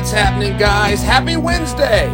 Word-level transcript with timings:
What's 0.00 0.12
happening, 0.12 0.56
guys? 0.56 1.02
Happy 1.02 1.36
Wednesday! 1.36 2.06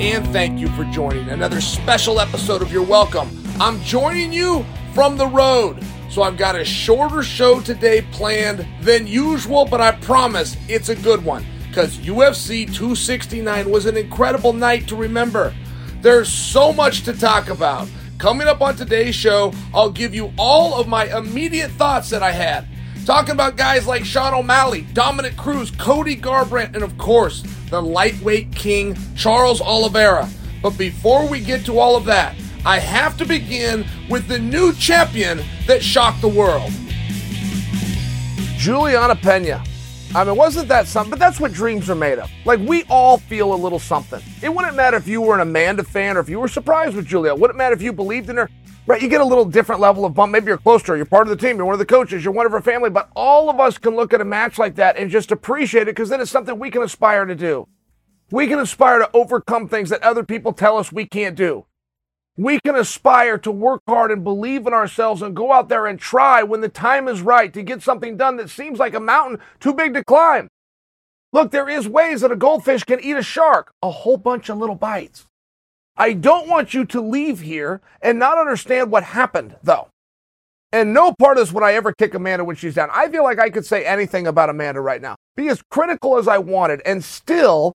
And 0.00 0.26
thank 0.28 0.58
you 0.58 0.66
for 0.68 0.84
joining 0.84 1.28
another 1.28 1.60
special 1.60 2.18
episode 2.18 2.62
of 2.62 2.72
Your 2.72 2.82
Welcome. 2.82 3.28
I'm 3.60 3.82
joining 3.82 4.32
you 4.32 4.64
from 4.94 5.18
the 5.18 5.26
road. 5.26 5.84
So 6.08 6.22
I've 6.22 6.38
got 6.38 6.56
a 6.56 6.64
shorter 6.64 7.22
show 7.22 7.60
today 7.60 8.00
planned 8.12 8.66
than 8.80 9.06
usual, 9.06 9.66
but 9.66 9.82
I 9.82 9.92
promise 9.92 10.56
it's 10.68 10.88
a 10.88 10.96
good 10.96 11.22
one 11.22 11.44
because 11.68 11.98
UFC 11.98 12.64
269 12.64 13.70
was 13.70 13.84
an 13.84 13.98
incredible 13.98 14.54
night 14.54 14.88
to 14.88 14.96
remember. 14.96 15.54
There's 16.00 16.32
so 16.32 16.72
much 16.72 17.02
to 17.02 17.12
talk 17.12 17.50
about. 17.50 17.90
Coming 18.16 18.48
up 18.48 18.62
on 18.62 18.74
today's 18.74 19.14
show, 19.14 19.52
I'll 19.74 19.90
give 19.90 20.14
you 20.14 20.32
all 20.38 20.80
of 20.80 20.88
my 20.88 21.14
immediate 21.14 21.72
thoughts 21.72 22.08
that 22.08 22.22
I 22.22 22.30
had. 22.30 22.66
Talking 23.04 23.32
about 23.32 23.56
guys 23.56 23.86
like 23.86 24.02
Sean 24.02 24.32
O'Malley, 24.32 24.86
Dominick 24.94 25.36
Cruz, 25.36 25.70
Cody 25.70 26.16
Garbrandt, 26.16 26.74
and 26.74 26.82
of 26.82 26.96
course, 26.96 27.42
the 27.68 27.82
lightweight 27.82 28.54
king, 28.54 28.96
Charles 29.14 29.60
Oliveira. 29.60 30.26
But 30.62 30.78
before 30.78 31.28
we 31.28 31.40
get 31.40 31.66
to 31.66 31.78
all 31.78 31.96
of 31.96 32.06
that, 32.06 32.34
I 32.64 32.78
have 32.78 33.18
to 33.18 33.26
begin 33.26 33.84
with 34.08 34.26
the 34.26 34.38
new 34.38 34.72
champion 34.72 35.42
that 35.66 35.82
shocked 35.82 36.22
the 36.22 36.28
world. 36.28 36.72
Julianna 38.56 39.16
Pena. 39.16 39.62
I 40.16 40.22
mean, 40.22 40.36
wasn't 40.36 40.68
that 40.68 40.86
something? 40.86 41.10
But 41.10 41.18
that's 41.18 41.40
what 41.40 41.52
dreams 41.52 41.90
are 41.90 41.96
made 41.96 42.20
of. 42.20 42.30
Like, 42.44 42.60
we 42.60 42.84
all 42.84 43.18
feel 43.18 43.52
a 43.52 43.56
little 43.56 43.80
something. 43.80 44.22
It 44.42 44.54
wouldn't 44.54 44.76
matter 44.76 44.96
if 44.96 45.08
you 45.08 45.20
were 45.20 45.34
an 45.34 45.40
Amanda 45.40 45.82
fan 45.82 46.16
or 46.16 46.20
if 46.20 46.28
you 46.28 46.38
were 46.38 46.46
surprised 46.46 46.94
with 46.94 47.04
Julia. 47.04 47.34
Wouldn't 47.34 47.56
matter 47.56 47.74
if 47.74 47.82
you 47.82 47.92
believed 47.92 48.30
in 48.30 48.36
her. 48.36 48.48
Right, 48.86 49.02
you 49.02 49.08
get 49.08 49.22
a 49.22 49.24
little 49.24 49.44
different 49.44 49.80
level 49.80 50.04
of 50.04 50.14
bump. 50.14 50.30
Maybe 50.30 50.46
you're 50.46 50.58
close 50.58 50.82
to 50.84 50.92
her, 50.92 50.96
you're 50.96 51.06
part 51.06 51.26
of 51.26 51.30
the 51.30 51.44
team, 51.44 51.56
you're 51.56 51.64
one 51.64 51.72
of 51.72 51.78
the 51.78 51.86
coaches, 51.86 52.22
you're 52.22 52.34
one 52.34 52.44
of 52.44 52.52
her 52.52 52.60
family, 52.60 52.90
but 52.90 53.08
all 53.16 53.48
of 53.48 53.58
us 53.58 53.78
can 53.78 53.96
look 53.96 54.12
at 54.12 54.20
a 54.20 54.26
match 54.26 54.58
like 54.58 54.74
that 54.74 54.98
and 54.98 55.10
just 55.10 55.32
appreciate 55.32 55.82
it 55.82 55.96
because 55.96 56.10
then 56.10 56.20
it's 56.20 56.30
something 56.30 56.58
we 56.58 56.70
can 56.70 56.82
aspire 56.82 57.24
to 57.24 57.34
do. 57.34 57.66
We 58.30 58.46
can 58.46 58.58
aspire 58.58 58.98
to 58.98 59.10
overcome 59.14 59.68
things 59.68 59.88
that 59.88 60.02
other 60.02 60.22
people 60.22 60.52
tell 60.52 60.76
us 60.76 60.92
we 60.92 61.06
can't 61.06 61.34
do. 61.34 61.64
We 62.36 62.58
can 62.64 62.74
aspire 62.74 63.38
to 63.38 63.52
work 63.52 63.82
hard 63.86 64.10
and 64.10 64.24
believe 64.24 64.66
in 64.66 64.72
ourselves 64.72 65.22
and 65.22 65.36
go 65.36 65.52
out 65.52 65.68
there 65.68 65.86
and 65.86 65.98
try 65.98 66.42
when 66.42 66.60
the 66.60 66.68
time 66.68 67.06
is 67.06 67.20
right 67.20 67.52
to 67.52 67.62
get 67.62 67.82
something 67.82 68.16
done 68.16 68.36
that 68.38 68.50
seems 68.50 68.78
like 68.78 68.94
a 68.94 69.00
mountain 69.00 69.38
too 69.60 69.72
big 69.72 69.94
to 69.94 70.02
climb. 70.02 70.48
Look, 71.32 71.52
there 71.52 71.68
is 71.68 71.88
ways 71.88 72.22
that 72.22 72.32
a 72.32 72.36
goldfish 72.36 72.84
can 72.84 73.00
eat 73.00 73.16
a 73.16 73.22
shark, 73.22 73.72
a 73.82 73.90
whole 73.90 74.16
bunch 74.16 74.48
of 74.48 74.58
little 74.58 74.74
bites. 74.74 75.26
I 75.96 76.12
don't 76.12 76.48
want 76.48 76.74
you 76.74 76.84
to 76.86 77.00
leave 77.00 77.40
here 77.40 77.80
and 78.02 78.18
not 78.18 78.38
understand 78.38 78.90
what 78.90 79.04
happened, 79.04 79.56
though. 79.62 79.88
And 80.72 80.92
no 80.92 81.14
part 81.16 81.38
of 81.38 81.42
this 81.42 81.52
would 81.52 81.62
I 81.62 81.74
ever 81.74 81.92
kick 81.92 82.14
Amanda 82.14 82.44
when 82.44 82.56
she's 82.56 82.74
down. 82.74 82.88
I 82.92 83.08
feel 83.08 83.22
like 83.22 83.38
I 83.38 83.48
could 83.48 83.64
say 83.64 83.84
anything 83.84 84.26
about 84.26 84.50
Amanda 84.50 84.80
right 84.80 85.00
now. 85.00 85.14
Be 85.36 85.48
as 85.48 85.62
critical 85.70 86.18
as 86.18 86.26
I 86.26 86.38
wanted 86.38 86.82
and 86.84 87.04
still 87.04 87.74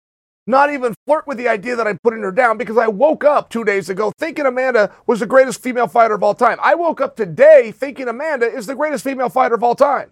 not 0.48 0.72
even 0.72 0.94
flirt 1.06 1.26
with 1.26 1.38
the 1.38 1.46
idea 1.46 1.76
that 1.76 1.86
I'm 1.86 1.98
putting 2.02 2.22
her 2.22 2.32
down 2.32 2.56
because 2.58 2.78
I 2.78 2.88
woke 2.88 3.22
up 3.22 3.50
two 3.50 3.64
days 3.64 3.90
ago 3.90 4.12
thinking 4.18 4.46
Amanda 4.46 4.92
was 5.06 5.20
the 5.20 5.26
greatest 5.26 5.62
female 5.62 5.86
fighter 5.86 6.14
of 6.14 6.22
all 6.22 6.34
time. 6.34 6.58
I 6.62 6.74
woke 6.74 7.00
up 7.00 7.16
today 7.16 7.70
thinking 7.70 8.08
Amanda 8.08 8.46
is 8.46 8.66
the 8.66 8.74
greatest 8.74 9.04
female 9.04 9.28
fighter 9.28 9.54
of 9.54 9.62
all 9.62 9.74
time. 9.74 10.10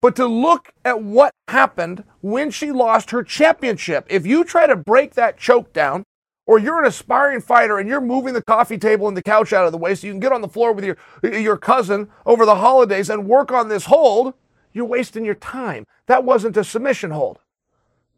But 0.00 0.16
to 0.16 0.26
look 0.26 0.72
at 0.84 1.02
what 1.02 1.32
happened 1.48 2.04
when 2.20 2.50
she 2.50 2.72
lost 2.72 3.10
her 3.10 3.22
championship, 3.22 4.06
if 4.10 4.26
you 4.26 4.44
try 4.44 4.66
to 4.66 4.76
break 4.76 5.14
that 5.14 5.38
choke 5.38 5.72
down, 5.72 6.04
or 6.46 6.58
you're 6.58 6.80
an 6.80 6.86
aspiring 6.86 7.40
fighter 7.40 7.78
and 7.78 7.88
you're 7.88 8.00
moving 8.00 8.34
the 8.34 8.42
coffee 8.42 8.76
table 8.78 9.08
and 9.08 9.16
the 9.16 9.22
couch 9.22 9.52
out 9.52 9.64
of 9.66 9.72
the 9.72 9.78
way 9.78 9.94
so 9.94 10.06
you 10.06 10.12
can 10.12 10.20
get 10.20 10.32
on 10.32 10.42
the 10.42 10.48
floor 10.48 10.72
with 10.72 10.84
your, 10.84 10.96
your 11.22 11.56
cousin 11.56 12.08
over 12.26 12.44
the 12.44 12.56
holidays 12.56 13.08
and 13.08 13.26
work 13.26 13.50
on 13.50 13.68
this 13.68 13.86
hold, 13.86 14.34
you're 14.72 14.84
wasting 14.84 15.24
your 15.24 15.34
time. 15.34 15.86
That 16.06 16.24
wasn't 16.24 16.56
a 16.56 16.64
submission 16.64 17.10
hold. 17.10 17.38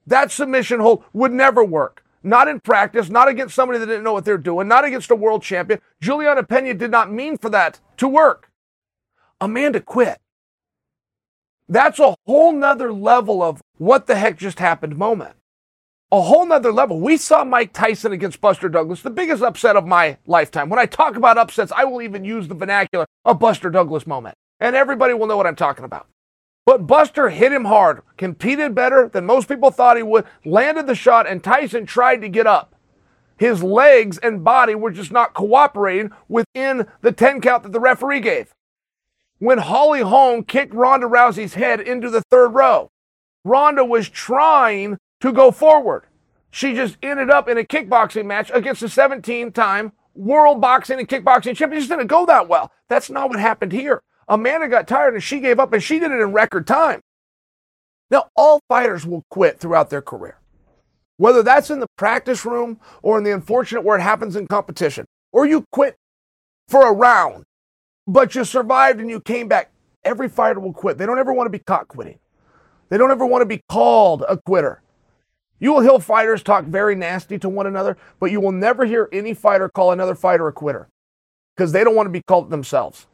That 0.06 0.30
submission 0.30 0.80
hold 0.80 1.04
would 1.12 1.32
never 1.32 1.64
work. 1.64 2.04
Not 2.22 2.48
in 2.48 2.60
practice, 2.60 3.08
not 3.08 3.28
against 3.28 3.54
somebody 3.54 3.78
that 3.78 3.86
didn't 3.86 4.04
know 4.04 4.12
what 4.12 4.24
they're 4.24 4.38
doing, 4.38 4.66
not 4.66 4.84
against 4.84 5.10
a 5.10 5.16
world 5.16 5.42
champion. 5.42 5.80
Julianna 6.00 6.42
Pena 6.42 6.74
did 6.74 6.90
not 6.90 7.12
mean 7.12 7.38
for 7.38 7.48
that 7.50 7.80
to 7.98 8.08
work. 8.08 8.50
Amanda 9.40 9.80
quit. 9.80 10.18
That's 11.68 12.00
a 12.00 12.16
whole 12.26 12.52
nother 12.52 12.92
level 12.92 13.42
of 13.42 13.62
what 13.78 14.06
the 14.06 14.16
heck 14.16 14.38
just 14.38 14.58
happened 14.58 14.96
moment 14.96 15.36
a 16.12 16.22
whole 16.22 16.46
nother 16.46 16.72
level. 16.72 17.00
We 17.00 17.16
saw 17.16 17.44
Mike 17.44 17.72
Tyson 17.72 18.12
against 18.12 18.40
Buster 18.40 18.68
Douglas, 18.68 19.02
the 19.02 19.10
biggest 19.10 19.42
upset 19.42 19.76
of 19.76 19.86
my 19.86 20.18
lifetime. 20.26 20.68
When 20.68 20.78
I 20.78 20.86
talk 20.86 21.16
about 21.16 21.38
upsets, 21.38 21.72
I 21.72 21.84
will 21.84 22.02
even 22.02 22.24
use 22.24 22.48
the 22.48 22.54
vernacular 22.54 23.06
of 23.24 23.38
Buster 23.38 23.70
Douglas 23.70 24.06
moment, 24.06 24.36
and 24.60 24.76
everybody 24.76 25.14
will 25.14 25.26
know 25.26 25.36
what 25.36 25.46
I'm 25.46 25.56
talking 25.56 25.84
about. 25.84 26.06
But 26.66 26.88
Buster 26.88 27.30
hit 27.30 27.52
him 27.52 27.66
hard, 27.66 28.02
competed 28.16 28.74
better 28.74 29.08
than 29.08 29.24
most 29.24 29.48
people 29.48 29.70
thought 29.70 29.96
he 29.96 30.02
would, 30.02 30.24
landed 30.44 30.88
the 30.88 30.96
shot, 30.96 31.28
and 31.28 31.42
Tyson 31.42 31.86
tried 31.86 32.20
to 32.22 32.28
get 32.28 32.46
up. 32.46 32.74
His 33.38 33.62
legs 33.62 34.18
and 34.18 34.42
body 34.42 34.74
were 34.74 34.90
just 34.90 35.12
not 35.12 35.32
cooperating 35.32 36.10
within 36.28 36.88
the 37.02 37.12
10 37.12 37.40
count 37.40 37.62
that 37.62 37.72
the 37.72 37.78
referee 37.78 38.18
gave. 38.18 38.52
When 39.38 39.58
Holly 39.58 40.00
Holm 40.00 40.42
kicked 40.42 40.74
Ronda 40.74 41.06
Rousey's 41.06 41.54
head 41.54 41.80
into 41.80 42.10
the 42.10 42.22
third 42.30 42.48
row, 42.48 42.90
Ronda 43.44 43.84
was 43.84 44.08
trying 44.08 44.98
to 45.20 45.32
go 45.32 45.52
forward. 45.52 46.04
She 46.50 46.74
just 46.74 46.96
ended 47.00 47.30
up 47.30 47.48
in 47.48 47.58
a 47.58 47.64
kickboxing 47.64 48.24
match 48.24 48.50
against 48.52 48.82
a 48.82 48.88
17 48.88 49.52
time 49.52 49.92
world 50.14 50.60
boxing 50.60 50.98
and 50.98 51.08
kickboxing 51.08 51.54
champion. 51.54 51.74
It 51.74 51.80
just 51.80 51.90
didn't 51.90 52.06
go 52.08 52.26
that 52.26 52.48
well. 52.48 52.72
That's 52.88 53.10
not 53.10 53.28
what 53.28 53.38
happened 53.38 53.72
here. 53.72 54.02
Amanda 54.28 54.68
got 54.68 54.88
tired 54.88 55.14
and 55.14 55.22
she 55.22 55.40
gave 55.40 55.60
up 55.60 55.72
and 55.72 55.82
she 55.82 55.98
did 55.98 56.10
it 56.10 56.20
in 56.20 56.32
record 56.32 56.66
time. 56.66 57.00
Now, 58.10 58.28
all 58.36 58.60
fighters 58.68 59.06
will 59.06 59.24
quit 59.30 59.58
throughout 59.58 59.90
their 59.90 60.02
career, 60.02 60.38
whether 61.16 61.42
that's 61.42 61.70
in 61.70 61.80
the 61.80 61.88
practice 61.96 62.44
room 62.44 62.80
or 63.02 63.18
in 63.18 63.24
the 63.24 63.32
unfortunate 63.32 63.82
where 63.82 63.98
it 63.98 64.02
happens 64.02 64.36
in 64.36 64.46
competition, 64.46 65.06
or 65.32 65.46
you 65.46 65.64
quit 65.72 65.96
for 66.68 66.88
a 66.88 66.92
round, 66.92 67.44
but 68.06 68.34
you 68.34 68.44
survived 68.44 69.00
and 69.00 69.10
you 69.10 69.20
came 69.20 69.48
back. 69.48 69.72
Every 70.04 70.28
fighter 70.28 70.60
will 70.60 70.72
quit. 70.72 70.98
They 70.98 71.06
don't 71.06 71.18
ever 71.18 71.32
want 71.32 71.46
to 71.46 71.58
be 71.58 71.64
caught 71.64 71.88
quitting. 71.88 72.20
They 72.88 72.98
don't 72.98 73.10
ever 73.10 73.26
want 73.26 73.42
to 73.42 73.46
be 73.46 73.60
called 73.68 74.24
a 74.28 74.36
quitter. 74.36 74.82
You 75.58 75.72
will 75.72 75.80
hear 75.80 75.98
fighters 75.98 76.42
talk 76.42 76.64
very 76.66 76.94
nasty 76.94 77.38
to 77.40 77.48
one 77.48 77.66
another, 77.66 77.96
but 78.20 78.30
you 78.30 78.40
will 78.40 78.52
never 78.52 78.84
hear 78.84 79.08
any 79.12 79.34
fighter 79.34 79.68
call 79.68 79.90
another 79.90 80.14
fighter 80.14 80.46
a 80.46 80.52
quitter 80.52 80.88
because 81.56 81.72
they 81.72 81.82
don't 81.82 81.96
want 81.96 82.06
to 82.06 82.10
be 82.10 82.22
called 82.22 82.50
themselves. 82.50 83.06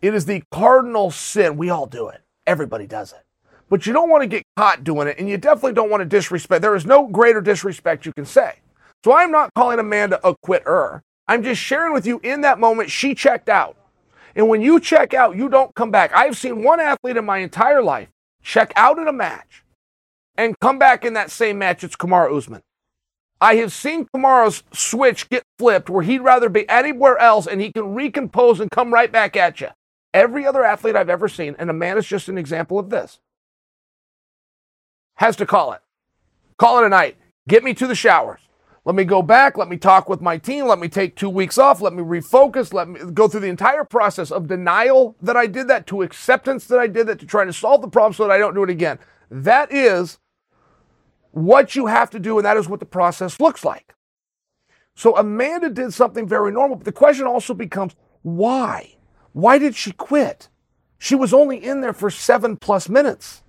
It 0.00 0.14
is 0.14 0.26
the 0.26 0.42
cardinal 0.52 1.10
sin. 1.10 1.56
We 1.56 1.70
all 1.70 1.86
do 1.86 2.08
it. 2.08 2.22
Everybody 2.46 2.86
does 2.86 3.12
it. 3.12 3.24
But 3.68 3.86
you 3.86 3.92
don't 3.92 4.08
want 4.08 4.22
to 4.22 4.28
get 4.28 4.44
caught 4.56 4.84
doing 4.84 5.08
it, 5.08 5.16
and 5.18 5.28
you 5.28 5.36
definitely 5.36 5.74
don't 5.74 5.90
want 5.90 6.00
to 6.00 6.06
disrespect. 6.06 6.62
There 6.62 6.76
is 6.76 6.86
no 6.86 7.06
greater 7.06 7.40
disrespect 7.40 8.06
you 8.06 8.12
can 8.14 8.24
say. 8.24 8.60
So 9.04 9.14
I'm 9.14 9.30
not 9.30 9.52
calling 9.54 9.78
Amanda 9.78 10.26
a 10.26 10.34
quitter. 10.42 11.02
I'm 11.26 11.42
just 11.42 11.60
sharing 11.60 11.92
with 11.92 12.06
you 12.06 12.20
in 12.22 12.40
that 12.40 12.58
moment, 12.58 12.90
she 12.90 13.14
checked 13.14 13.48
out. 13.48 13.76
And 14.34 14.48
when 14.48 14.62
you 14.62 14.80
check 14.80 15.14
out, 15.14 15.36
you 15.36 15.48
don't 15.48 15.74
come 15.74 15.90
back. 15.90 16.12
I've 16.14 16.36
seen 16.36 16.62
one 16.62 16.80
athlete 16.80 17.16
in 17.16 17.24
my 17.24 17.38
entire 17.38 17.82
life 17.82 18.08
check 18.42 18.72
out 18.76 18.98
in 18.98 19.08
a 19.08 19.12
match 19.12 19.62
and 20.36 20.58
come 20.60 20.78
back 20.78 21.04
in 21.04 21.14
that 21.14 21.30
same 21.30 21.58
match, 21.58 21.84
it's 21.84 21.96
Kamaru 21.96 22.36
Usman. 22.36 22.62
I 23.40 23.56
have 23.56 23.72
seen 23.72 24.06
Kamaru's 24.06 24.62
switch 24.72 25.28
get 25.28 25.42
flipped 25.58 25.90
where 25.90 26.02
he'd 26.02 26.20
rather 26.20 26.48
be 26.48 26.68
anywhere 26.68 27.18
else 27.18 27.46
and 27.46 27.60
he 27.60 27.72
can 27.72 27.94
recompose 27.94 28.58
and 28.60 28.70
come 28.70 28.94
right 28.94 29.12
back 29.12 29.36
at 29.36 29.60
you. 29.60 29.68
Every 30.18 30.44
other 30.44 30.64
athlete 30.64 30.96
I've 30.96 31.08
ever 31.08 31.28
seen, 31.28 31.54
and 31.60 31.70
Amanda 31.70 31.98
is 31.98 32.06
just 32.08 32.28
an 32.28 32.38
example 32.38 32.76
of 32.76 32.90
this, 32.90 33.20
has 35.14 35.36
to 35.36 35.46
call 35.46 35.72
it. 35.72 35.80
Call 36.56 36.82
it 36.82 36.86
a 36.86 36.88
night. 36.88 37.16
Get 37.46 37.62
me 37.62 37.72
to 37.74 37.86
the 37.86 37.94
showers. 37.94 38.40
Let 38.84 38.96
me 38.96 39.04
go 39.04 39.22
back. 39.22 39.56
Let 39.56 39.68
me 39.68 39.76
talk 39.76 40.08
with 40.08 40.20
my 40.20 40.36
team. 40.36 40.66
Let 40.66 40.80
me 40.80 40.88
take 40.88 41.14
two 41.14 41.28
weeks 41.30 41.56
off. 41.56 41.80
Let 41.80 41.92
me 41.92 42.02
refocus. 42.02 42.74
Let 42.74 42.88
me 42.88 42.98
go 43.12 43.28
through 43.28 43.42
the 43.42 43.46
entire 43.46 43.84
process 43.84 44.32
of 44.32 44.48
denial 44.48 45.14
that 45.22 45.36
I 45.36 45.46
did 45.46 45.68
that 45.68 45.86
to 45.86 46.02
acceptance 46.02 46.66
that 46.66 46.80
I 46.80 46.88
did 46.88 47.06
that 47.06 47.20
to 47.20 47.26
try 47.26 47.44
to 47.44 47.52
solve 47.52 47.80
the 47.80 47.88
problem 47.88 48.12
so 48.12 48.24
that 48.26 48.32
I 48.32 48.38
don't 48.38 48.54
do 48.54 48.64
it 48.64 48.70
again. 48.70 48.98
That 49.30 49.72
is 49.72 50.18
what 51.30 51.76
you 51.76 51.86
have 51.86 52.10
to 52.10 52.18
do, 52.18 52.38
and 52.38 52.44
that 52.44 52.56
is 52.56 52.68
what 52.68 52.80
the 52.80 52.86
process 52.86 53.38
looks 53.38 53.64
like. 53.64 53.94
So 54.96 55.16
Amanda 55.16 55.70
did 55.70 55.94
something 55.94 56.26
very 56.26 56.50
normal, 56.50 56.78
but 56.78 56.86
the 56.86 56.90
question 56.90 57.28
also 57.28 57.54
becomes 57.54 57.94
why? 58.22 58.97
Why 59.32 59.58
did 59.58 59.76
she 59.76 59.92
quit? 59.92 60.48
She 60.98 61.14
was 61.14 61.32
only 61.32 61.62
in 61.64 61.80
there 61.80 61.92
for 61.92 62.10
seven 62.10 62.56
plus 62.56 62.88
minutes. 62.88 63.42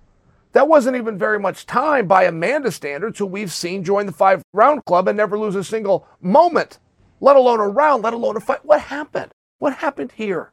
That 0.52 0.68
wasn't 0.68 0.96
even 0.96 1.18
very 1.18 1.38
much 1.38 1.66
time 1.66 2.06
by 2.08 2.24
Amanda 2.24 2.72
standards, 2.72 3.18
who 3.18 3.26
we've 3.26 3.52
seen 3.52 3.84
join 3.84 4.06
the 4.06 4.12
five 4.12 4.42
round 4.52 4.84
club 4.84 5.08
and 5.08 5.16
never 5.16 5.38
lose 5.38 5.54
a 5.54 5.64
single 5.64 6.06
moment, 6.20 6.78
let 7.20 7.36
alone 7.36 7.60
a 7.60 7.68
round, 7.68 8.02
let 8.02 8.14
alone 8.14 8.36
a 8.36 8.40
fight. 8.40 8.64
What 8.64 8.80
happened? 8.80 9.32
What 9.58 9.76
happened 9.76 10.12
here? 10.12 10.52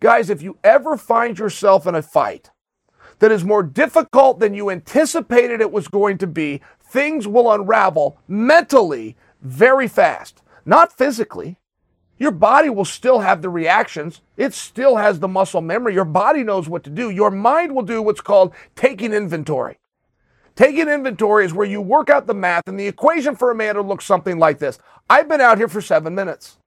Guys, 0.00 0.30
if 0.30 0.42
you 0.42 0.58
ever 0.64 0.96
find 0.96 1.38
yourself 1.38 1.86
in 1.86 1.94
a 1.94 2.02
fight 2.02 2.50
that 3.18 3.30
is 3.30 3.44
more 3.44 3.62
difficult 3.62 4.40
than 4.40 4.54
you 4.54 4.70
anticipated 4.70 5.60
it 5.60 5.70
was 5.70 5.88
going 5.88 6.18
to 6.18 6.26
be, 6.26 6.60
things 6.80 7.28
will 7.28 7.52
unravel 7.52 8.18
mentally 8.26 9.16
very 9.40 9.88
fast, 9.88 10.42
not 10.64 10.92
physically. 10.92 11.58
Your 12.22 12.30
body 12.30 12.70
will 12.70 12.84
still 12.84 13.18
have 13.18 13.42
the 13.42 13.48
reactions. 13.48 14.20
It 14.36 14.54
still 14.54 14.94
has 14.94 15.18
the 15.18 15.26
muscle 15.26 15.60
memory. 15.60 15.92
Your 15.92 16.04
body 16.04 16.44
knows 16.44 16.68
what 16.68 16.84
to 16.84 16.90
do. 16.90 17.10
Your 17.10 17.32
mind 17.32 17.74
will 17.74 17.82
do 17.82 18.00
what's 18.00 18.20
called 18.20 18.54
taking 18.76 19.12
inventory. 19.12 19.80
Taking 20.54 20.88
inventory 20.88 21.44
is 21.44 21.52
where 21.52 21.66
you 21.66 21.80
work 21.80 22.10
out 22.10 22.28
the 22.28 22.32
math, 22.32 22.68
and 22.68 22.78
the 22.78 22.86
equation 22.86 23.34
for 23.34 23.50
Amanda 23.50 23.82
looks 23.82 24.04
something 24.04 24.38
like 24.38 24.60
this. 24.60 24.78
I've 25.10 25.28
been 25.28 25.40
out 25.40 25.58
here 25.58 25.66
for 25.66 25.80
seven 25.80 26.14
minutes. 26.14 26.58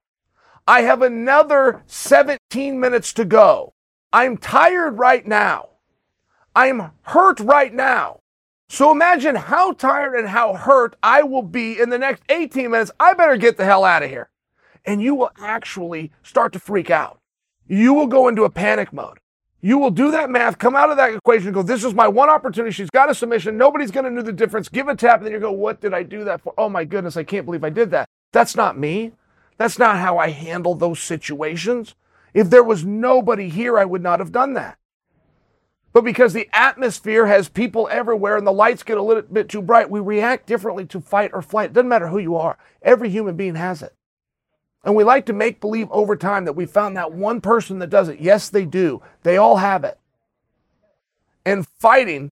I 0.68 0.82
have 0.82 1.02
another 1.02 1.84
17 1.86 2.78
minutes 2.78 3.14
to 3.14 3.24
go. 3.24 3.76
I'm 4.12 4.36
tired 4.36 5.00
right 5.00 5.26
now. 5.26 5.70
I'm 6.54 6.92
hurt 7.04 7.40
right 7.40 7.74
now. 7.74 8.20
So 8.68 8.92
imagine 8.92 9.36
how 9.36 9.72
tired 9.72 10.20
and 10.20 10.28
how 10.28 10.56
hurt 10.56 10.98
I 11.02 11.24
will 11.24 11.44
be 11.44 11.80
in 11.80 11.92
the 11.92 11.98
next 11.98 12.24
18 12.28 12.72
minutes. 12.72 12.92
I 13.00 13.14
better 13.14 13.38
get 13.38 13.56
the 13.56 13.64
hell 13.64 13.86
out 13.86 14.04
of 14.04 14.10
here. 14.10 14.30
And 14.86 15.02
you 15.02 15.16
will 15.16 15.32
actually 15.40 16.12
start 16.24 16.54
to 16.54 16.60
freak 16.60 16.90
out. 16.90 17.20
You 17.68 17.94
will 17.94 18.08
go 18.08 18.28
into 18.28 18.44
a 18.44 18.50
panic 18.50 18.94
mode. 18.94 19.20
You 19.62 19.80
will 19.80 19.90
do 19.90 20.12
that 20.12 20.30
math, 20.30 20.60
come 20.60 20.76
out 20.76 20.92
of 20.92 20.98
that 20.98 21.16
equation, 21.16 21.52
go, 21.52 21.64
this 21.64 21.84
is 21.84 21.96
my 21.96 22.08
one 22.08 22.30
opportunity. 22.30 22.72
She's 22.72 22.92
got 22.92 23.10
a 23.10 23.16
submission. 23.16 23.58
Nobody's 23.58 23.90
going 23.90 24.04
to 24.04 24.12
know 24.12 24.22
the 24.22 24.32
difference. 24.32 24.70
Give 24.70 24.88
a 24.88 24.96
tap, 24.96 25.18
and 25.18 25.26
then 25.26 25.34
you 25.34 25.40
go, 25.40 25.52
what 25.52 25.82
did 25.82 25.92
I 25.92 26.04
do 26.04 26.24
that 26.26 26.42
for? 26.42 26.54
Oh 26.56 26.70
my 26.70 26.86
goodness, 26.86 27.18
I 27.18 27.24
can't 27.24 27.48
believe 27.48 27.64
I 27.64 27.72
did 27.72 27.90
that. 27.90 28.08
That's 28.32 28.56
not 28.56 28.78
me. 28.78 29.14
That's 29.58 29.80
not 29.80 29.98
how 29.98 30.20
I 30.20 30.30
handle 30.30 30.76
those 30.76 31.00
situations. 31.00 31.96
If 32.36 32.52
there 32.52 32.64
was 32.64 32.86
nobody 32.86 33.50
here, 33.50 33.80
I 33.80 33.86
would 33.86 34.04
not 34.04 34.20
have 34.20 34.32
done 34.32 34.54
that. 34.54 34.78
But 35.94 36.04
because 36.04 36.34
the 36.34 36.50
atmosphere 36.54 37.26
has 37.26 37.50
people 37.50 37.88
everywhere 37.90 38.38
and 38.38 38.46
the 38.46 38.52
lights 38.52 38.84
get 38.84 38.98
a 38.98 39.02
little 39.02 39.24
bit 39.24 39.50
too 39.50 39.64
bright, 39.64 39.90
we 39.90 40.00
react 40.00 40.46
differently 40.46 40.86
to 40.88 41.02
fight 41.02 41.32
or 41.34 41.42
flight. 41.42 41.72
It 41.72 41.74
doesn't 41.74 41.90
matter 41.90 42.10
who 42.10 42.20
you 42.20 42.36
are, 42.36 42.58
every 42.84 43.10
human 43.10 43.36
being 43.36 43.56
has 43.56 43.82
it. 43.82 43.96
And 44.86 44.96
we 44.96 45.04
like 45.04 45.26
to 45.26 45.34
make 45.34 45.60
believe 45.60 45.90
over 45.92 46.16
time 46.16 46.46
that 46.46 46.56
we 46.56 46.68
found 46.68 46.96
that 46.96 47.12
one 47.12 47.42
person 47.42 47.80
that 47.80 47.90
does 47.90 48.08
it. 48.08 48.20
Yes, 48.20 48.50
they 48.50 48.66
do. 48.66 49.02
They 49.24 49.36
all 49.36 49.58
have 49.58 49.84
it. 49.84 49.98
And 51.44 51.68
fighting 51.68 52.30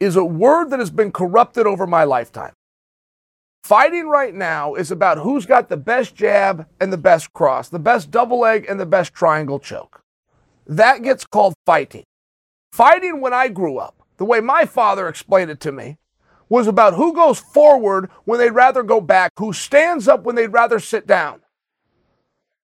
is 0.00 0.16
a 0.16 0.24
word 0.24 0.70
that 0.70 0.78
has 0.78 0.90
been 0.90 1.12
corrupted 1.12 1.66
over 1.66 1.86
my 1.86 2.04
lifetime. 2.04 2.54
Fighting 3.62 4.08
right 4.08 4.34
now 4.34 4.74
is 4.74 4.90
about 4.90 5.18
who's 5.18 5.44
got 5.44 5.68
the 5.68 5.76
best 5.76 6.14
jab 6.14 6.66
and 6.80 6.92
the 6.92 6.98
best 6.98 7.32
cross, 7.32 7.68
the 7.68 7.78
best 7.78 8.10
double 8.10 8.40
leg 8.40 8.64
and 8.68 8.80
the 8.80 8.86
best 8.86 9.12
triangle 9.12 9.58
choke. 9.58 10.00
That 10.66 11.02
gets 11.02 11.26
called 11.26 11.54
fighting. 11.66 12.04
Fighting 12.72 13.20
when 13.20 13.34
I 13.34 13.48
grew 13.48 13.78
up, 13.78 14.02
the 14.16 14.24
way 14.24 14.40
my 14.40 14.64
father 14.64 15.08
explained 15.08 15.50
it 15.50 15.60
to 15.60 15.72
me, 15.72 15.98
was 16.48 16.66
about 16.66 16.94
who 16.94 17.12
goes 17.12 17.38
forward 17.38 18.10
when 18.24 18.38
they'd 18.38 18.50
rather 18.50 18.82
go 18.82 19.00
back, 19.00 19.32
who 19.38 19.52
stands 19.52 20.06
up 20.08 20.22
when 20.24 20.36
they'd 20.36 20.48
rather 20.48 20.78
sit 20.78 21.06
down. 21.06 21.40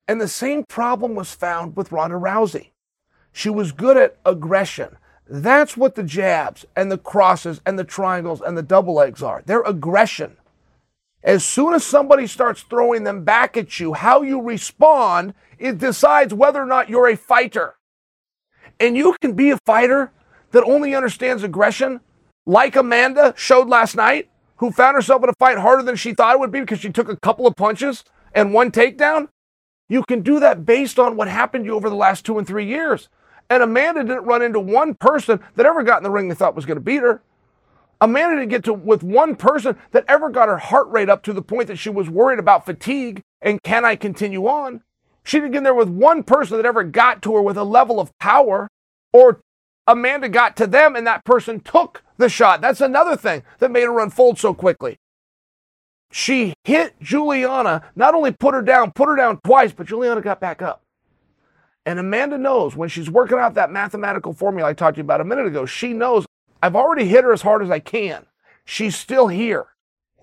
And 0.06 0.20
the 0.20 0.28
same 0.28 0.64
problem 0.64 1.14
was 1.14 1.32
found 1.32 1.76
with 1.76 1.92
Ronda 1.92 2.16
Rousey. 2.16 2.70
She 3.32 3.48
was 3.48 3.72
good 3.72 3.96
at 3.96 4.16
aggression. 4.24 4.96
That's 5.26 5.76
what 5.76 5.94
the 5.94 6.02
jabs 6.02 6.66
and 6.76 6.90
the 6.92 6.98
crosses 6.98 7.60
and 7.64 7.78
the 7.78 7.84
triangles 7.84 8.42
and 8.42 8.56
the 8.56 8.62
double 8.62 8.94
legs 8.94 9.22
are. 9.22 9.42
They're 9.46 9.62
aggression. 9.62 10.36
As 11.22 11.44
soon 11.44 11.72
as 11.72 11.84
somebody 11.84 12.26
starts 12.26 12.62
throwing 12.62 13.04
them 13.04 13.24
back 13.24 13.56
at 13.56 13.78
you, 13.78 13.94
how 13.94 14.22
you 14.22 14.42
respond, 14.42 15.34
it 15.58 15.78
decides 15.78 16.34
whether 16.34 16.60
or 16.60 16.66
not 16.66 16.90
you're 16.90 17.08
a 17.08 17.16
fighter. 17.16 17.76
And 18.80 18.96
you 18.96 19.16
can 19.20 19.34
be 19.34 19.50
a 19.50 19.58
fighter 19.64 20.10
that 20.50 20.64
only 20.64 20.94
understands 20.94 21.44
aggression, 21.44 22.00
like 22.46 22.76
Amanda 22.76 23.34
showed 23.36 23.68
last 23.68 23.96
night, 23.96 24.30
who 24.56 24.70
found 24.70 24.94
herself 24.94 25.22
in 25.22 25.28
a 25.28 25.34
fight 25.34 25.58
harder 25.58 25.82
than 25.82 25.96
she 25.96 26.14
thought 26.14 26.34
it 26.34 26.40
would 26.40 26.52
be 26.52 26.60
because 26.60 26.80
she 26.80 26.90
took 26.90 27.08
a 27.08 27.16
couple 27.16 27.46
of 27.46 27.56
punches 27.56 28.04
and 28.34 28.52
one 28.52 28.70
takedown. 28.70 29.28
You 29.88 30.04
can 30.04 30.22
do 30.22 30.40
that 30.40 30.64
based 30.64 30.98
on 30.98 31.16
what 31.16 31.28
happened 31.28 31.64
to 31.64 31.68
you 31.68 31.74
over 31.74 31.90
the 31.90 31.96
last 31.96 32.24
two 32.24 32.38
and 32.38 32.46
three 32.46 32.66
years. 32.66 33.08
And 33.50 33.62
Amanda 33.62 34.02
didn't 34.02 34.24
run 34.24 34.40
into 34.40 34.60
one 34.60 34.94
person 34.94 35.40
that 35.56 35.66
ever 35.66 35.82
got 35.82 35.98
in 35.98 36.04
the 36.04 36.10
ring 36.10 36.28
they 36.28 36.34
thought 36.34 36.54
was 36.54 36.64
going 36.64 36.76
to 36.76 36.80
beat 36.80 37.02
her. 37.02 37.22
Amanda 38.00 38.36
didn't 38.36 38.50
get 38.50 38.64
to 38.64 38.72
with 38.72 39.02
one 39.02 39.36
person 39.36 39.76
that 39.90 40.04
ever 40.08 40.30
got 40.30 40.48
her 40.48 40.58
heart 40.58 40.88
rate 40.88 41.08
up 41.08 41.22
to 41.24 41.32
the 41.32 41.42
point 41.42 41.68
that 41.68 41.76
she 41.76 41.90
was 41.90 42.08
worried 42.08 42.38
about 42.38 42.64
fatigue 42.64 43.22
and 43.40 43.62
can 43.62 43.84
I 43.84 43.96
continue 43.96 44.46
on? 44.46 44.82
She 45.24 45.38
didn't 45.38 45.52
get 45.52 45.62
there 45.62 45.74
with 45.74 45.88
one 45.88 46.22
person 46.22 46.56
that 46.56 46.66
ever 46.66 46.82
got 46.82 47.22
to 47.22 47.34
her 47.34 47.42
with 47.42 47.56
a 47.56 47.64
level 47.64 48.00
of 48.00 48.16
power 48.18 48.68
or 49.12 49.40
Amanda 49.86 50.28
got 50.28 50.56
to 50.56 50.66
them 50.66 50.96
and 50.96 51.06
that 51.06 51.24
person 51.24 51.60
took 51.60 52.02
the 52.16 52.28
shot. 52.28 52.60
That's 52.60 52.80
another 52.80 53.16
thing 53.16 53.42
that 53.58 53.70
made 53.70 53.84
her 53.84 54.00
unfold 54.00 54.38
so 54.38 54.54
quickly. 54.54 54.98
She 56.10 56.54
hit 56.64 56.94
Julianna, 57.00 57.82
not 57.96 58.14
only 58.14 58.32
put 58.32 58.54
her 58.54 58.62
down, 58.62 58.92
put 58.92 59.08
her 59.08 59.16
down 59.16 59.40
twice, 59.44 59.72
but 59.72 59.86
Julianna 59.86 60.20
got 60.20 60.40
back 60.40 60.60
up. 60.60 60.82
And 61.84 61.98
Amanda 61.98 62.38
knows 62.38 62.76
when 62.76 62.88
she's 62.88 63.10
working 63.10 63.38
out 63.38 63.54
that 63.54 63.72
mathematical 63.72 64.32
formula 64.32 64.68
I 64.68 64.72
talked 64.74 64.96
to 64.96 64.98
you 65.00 65.04
about 65.04 65.20
a 65.20 65.24
minute 65.24 65.46
ago, 65.46 65.66
she 65.66 65.92
knows 65.92 66.26
I've 66.62 66.76
already 66.76 67.06
hit 67.06 67.24
her 67.24 67.32
as 67.32 67.42
hard 67.42 67.62
as 67.62 67.70
I 67.70 67.80
can. 67.80 68.26
She's 68.64 68.94
still 68.94 69.28
here. 69.28 69.66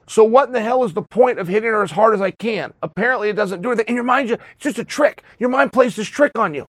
So 0.07 0.23
what 0.23 0.47
in 0.47 0.53
the 0.53 0.61
hell 0.61 0.83
is 0.83 0.93
the 0.93 1.01
point 1.01 1.37
of 1.37 1.47
hitting 1.47 1.69
her 1.69 1.83
as 1.83 1.91
hard 1.91 2.13
as 2.13 2.21
I 2.21 2.31
can? 2.31 2.73
Apparently 2.81 3.29
it 3.29 3.35
doesn't 3.35 3.61
do 3.61 3.71
anything. 3.71 3.87
In 3.87 3.95
your 3.95 4.03
mind, 4.03 4.31
it's 4.31 4.41
just 4.59 4.79
a 4.79 4.85
trick. 4.85 5.23
Your 5.37 5.49
mind 5.49 5.73
plays 5.73 5.95
this 5.95 6.07
trick 6.07 6.31
on 6.37 6.53
you. 6.53 6.65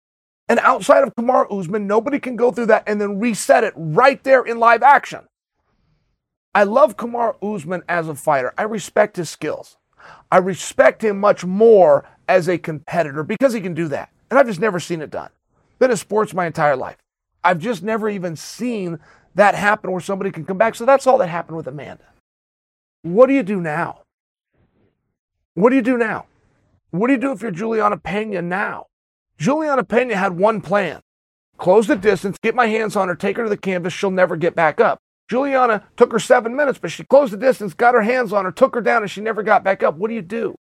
And 0.48 0.58
outside 0.60 1.02
of 1.02 1.14
Kamaru 1.14 1.58
Usman, 1.58 1.86
nobody 1.86 2.18
can 2.18 2.36
go 2.36 2.50
through 2.50 2.66
that 2.66 2.84
and 2.86 3.00
then 3.00 3.18
reset 3.18 3.64
it 3.64 3.72
right 3.76 4.22
there 4.24 4.42
in 4.42 4.58
live 4.58 4.82
action. 4.82 5.20
I 6.54 6.64
love 6.64 6.96
Kamaru 6.96 7.36
Usman 7.42 7.82
as 7.88 8.08
a 8.08 8.14
fighter. 8.14 8.52
I 8.58 8.62
respect 8.62 9.16
his 9.16 9.30
skills. 9.30 9.76
I 10.30 10.38
respect 10.38 11.02
him 11.02 11.18
much 11.18 11.44
more 11.44 12.06
as 12.28 12.48
a 12.48 12.58
competitor 12.58 13.22
because 13.22 13.52
he 13.52 13.60
can 13.60 13.74
do 13.74 13.88
that. 13.88 14.10
And 14.30 14.38
I've 14.38 14.46
just 14.46 14.60
never 14.60 14.80
seen 14.80 15.00
it 15.00 15.10
done. 15.10 15.30
Been 15.78 15.90
in 15.90 15.96
sports 15.96 16.34
my 16.34 16.46
entire 16.46 16.76
life. 16.76 16.96
I've 17.42 17.58
just 17.58 17.82
never 17.82 18.08
even 18.08 18.36
seen 18.36 18.98
that 19.34 19.54
happen 19.54 19.90
where 19.90 20.00
somebody 20.00 20.30
can 20.30 20.44
come 20.44 20.58
back. 20.58 20.74
So 20.74 20.84
that's 20.84 21.06
all 21.06 21.18
that 21.18 21.28
happened 21.28 21.56
with 21.56 21.66
Amanda. 21.66 22.04
What 23.02 23.26
do 23.26 23.34
you 23.34 23.42
do 23.42 23.60
now? 23.60 24.02
What 25.54 25.70
do 25.70 25.76
you 25.76 25.82
do 25.82 25.98
now? 25.98 26.26
What 26.90 27.08
do 27.08 27.12
you 27.12 27.18
do 27.18 27.32
if 27.32 27.42
you're 27.42 27.50
Julianna 27.50 27.96
Pena 27.98 28.42
now? 28.42 28.86
Julianna 29.38 29.84
Pena 29.84 30.16
had 30.16 30.38
one 30.38 30.60
plan 30.60 31.00
close 31.58 31.86
the 31.86 31.96
distance, 31.96 32.36
get 32.42 32.54
my 32.54 32.66
hands 32.66 32.96
on 32.96 33.08
her, 33.08 33.14
take 33.14 33.36
her 33.36 33.44
to 33.44 33.48
the 33.48 33.56
canvas. 33.56 33.92
She'll 33.92 34.10
never 34.10 34.36
get 34.36 34.54
back 34.54 34.80
up. 34.80 34.98
Julianna 35.30 35.84
took 35.96 36.12
her 36.12 36.18
seven 36.18 36.54
minutes, 36.54 36.78
but 36.78 36.90
she 36.90 37.04
closed 37.04 37.32
the 37.32 37.38
distance, 37.38 37.72
got 37.72 37.94
her 37.94 38.02
hands 38.02 38.32
on 38.32 38.44
her, 38.44 38.52
took 38.52 38.74
her 38.74 38.80
down, 38.80 39.02
and 39.02 39.10
she 39.10 39.20
never 39.20 39.42
got 39.42 39.64
back 39.64 39.82
up. 39.82 39.96
What 39.96 40.08
do 40.08 40.14
you 40.14 40.22
do? 40.22 40.54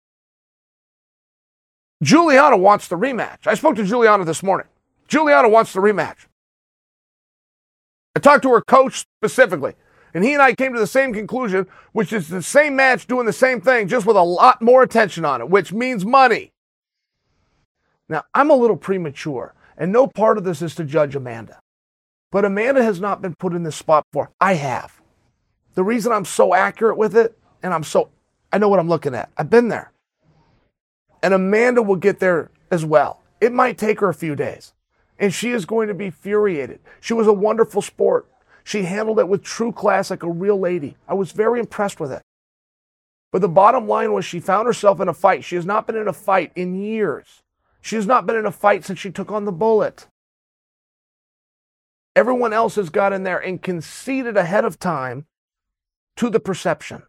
Julianna 2.03 2.57
wants 2.57 2.87
the 2.87 2.97
rematch. 2.97 3.47
I 3.47 3.55
spoke 3.55 3.75
to 3.75 3.83
Julianna 3.83 4.25
this 4.25 4.43
morning. 4.43 4.67
Julianna 5.07 5.49
wants 5.49 5.73
the 5.73 5.79
rematch. 5.79 6.27
I 8.15 8.19
talked 8.19 8.43
to 8.43 8.51
her 8.53 8.61
coach 8.61 9.05
specifically. 9.23 9.73
And 10.13 10.23
he 10.23 10.33
and 10.33 10.41
I 10.41 10.53
came 10.53 10.73
to 10.73 10.79
the 10.79 10.87
same 10.87 11.13
conclusion, 11.13 11.67
which 11.93 12.11
is 12.11 12.27
the 12.27 12.43
same 12.43 12.75
match 12.75 13.07
doing 13.07 13.25
the 13.25 13.33
same 13.33 13.61
thing, 13.61 13.87
just 13.87 14.05
with 14.05 14.17
a 14.17 14.21
lot 14.21 14.61
more 14.61 14.83
attention 14.83 15.23
on 15.25 15.41
it, 15.41 15.49
which 15.49 15.71
means 15.71 16.05
money. 16.05 16.51
Now, 18.11 18.25
I'm 18.33 18.49
a 18.49 18.55
little 18.55 18.75
premature, 18.75 19.53
and 19.77 19.89
no 19.89 20.05
part 20.05 20.37
of 20.37 20.43
this 20.43 20.61
is 20.61 20.75
to 20.75 20.83
judge 20.83 21.15
Amanda. 21.15 21.59
But 22.29 22.43
Amanda 22.43 22.83
has 22.83 22.99
not 22.99 23.21
been 23.21 23.35
put 23.35 23.53
in 23.53 23.63
this 23.63 23.77
spot 23.77 24.03
before. 24.11 24.31
I 24.41 24.55
have. 24.55 25.01
The 25.75 25.83
reason 25.85 26.11
I'm 26.11 26.25
so 26.25 26.53
accurate 26.53 26.97
with 26.97 27.15
it, 27.15 27.37
and 27.63 27.73
I'm 27.73 27.85
so, 27.85 28.09
I 28.51 28.57
know 28.57 28.67
what 28.67 28.79
I'm 28.79 28.89
looking 28.89 29.15
at. 29.15 29.31
I've 29.37 29.49
been 29.49 29.69
there. 29.69 29.93
And 31.23 31.33
Amanda 31.33 31.81
will 31.81 31.95
get 31.95 32.19
there 32.19 32.51
as 32.69 32.83
well. 32.83 33.21
It 33.39 33.53
might 33.53 33.77
take 33.77 34.01
her 34.01 34.09
a 34.09 34.13
few 34.13 34.35
days. 34.35 34.73
And 35.17 35.33
she 35.33 35.51
is 35.51 35.63
going 35.63 35.87
to 35.87 35.93
be 35.93 36.09
furiated. 36.09 36.81
She 36.99 37.13
was 37.13 37.27
a 37.27 37.33
wonderful 37.33 37.81
sport. 37.81 38.27
She 38.65 38.83
handled 38.83 39.19
it 39.19 39.29
with 39.29 39.41
true 39.41 39.71
class 39.71 40.09
like 40.09 40.23
a 40.23 40.29
real 40.29 40.59
lady. 40.59 40.97
I 41.07 41.13
was 41.13 41.31
very 41.31 41.61
impressed 41.61 42.01
with 42.01 42.11
it. 42.11 42.23
But 43.31 43.39
the 43.39 43.47
bottom 43.47 43.87
line 43.87 44.11
was 44.11 44.25
she 44.25 44.41
found 44.41 44.67
herself 44.67 44.99
in 44.99 45.07
a 45.07 45.13
fight. 45.13 45.45
She 45.45 45.55
has 45.55 45.65
not 45.65 45.87
been 45.87 45.95
in 45.95 46.09
a 46.09 46.13
fight 46.13 46.51
in 46.57 46.75
years. 46.75 47.41
She 47.81 47.95
has 47.95 48.05
not 48.05 48.25
been 48.25 48.35
in 48.35 48.45
a 48.45 48.51
fight 48.51 48.85
since 48.85 48.99
she 48.99 49.11
took 49.11 49.31
on 49.31 49.45
the 49.45 49.51
bullet. 49.51 50.07
Everyone 52.15 52.53
else 52.53 52.75
has 52.75 52.89
got 52.89 53.13
in 53.13 53.23
there 53.23 53.39
and 53.39 53.61
conceded 53.61 54.37
ahead 54.37 54.65
of 54.65 54.79
time 54.79 55.25
to 56.17 56.29
the 56.29 56.39
perception. 56.39 57.03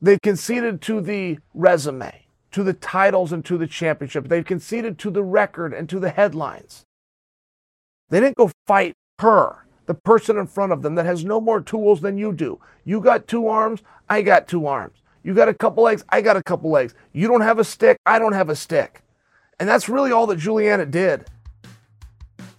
They've 0.00 0.20
conceded 0.20 0.80
to 0.82 1.00
the 1.00 1.38
resume, 1.52 2.26
to 2.52 2.62
the 2.62 2.72
titles, 2.72 3.32
and 3.32 3.44
to 3.44 3.58
the 3.58 3.66
championship. 3.66 4.28
They've 4.28 4.44
conceded 4.44 4.98
to 5.00 5.10
the 5.10 5.24
record 5.24 5.74
and 5.74 5.88
to 5.88 5.98
the 5.98 6.10
headlines. 6.10 6.84
They 8.08 8.20
didn't 8.20 8.36
go 8.36 8.52
fight 8.66 8.94
her 9.18 9.66
the 9.86 9.94
person 9.94 10.36
in 10.36 10.46
front 10.46 10.70
of 10.70 10.82
them 10.82 10.94
that 10.94 11.06
has 11.06 11.24
no 11.24 11.40
more 11.40 11.60
tools 11.60 12.02
than 12.02 12.18
you 12.18 12.32
do. 12.32 12.60
You 12.84 13.00
got 13.00 13.26
two 13.26 13.48
arms, 13.48 13.82
I 14.08 14.22
got 14.22 14.46
two 14.46 14.66
arms. 14.66 15.02
You 15.24 15.34
got 15.34 15.48
a 15.48 15.54
couple 15.54 15.82
legs, 15.82 16.04
I 16.10 16.20
got 16.20 16.36
a 16.36 16.42
couple 16.42 16.70
legs. 16.70 16.94
You 17.12 17.26
don't 17.26 17.40
have 17.40 17.58
a 17.58 17.64
stick, 17.64 17.96
I 18.06 18.18
don't 18.18 18.34
have 18.34 18.50
a 18.50 18.54
stick. 18.54 19.02
And 19.60 19.68
that's 19.68 19.88
really 19.88 20.12
all 20.12 20.26
that 20.28 20.38
Julianna 20.38 20.86
did. 20.86 21.26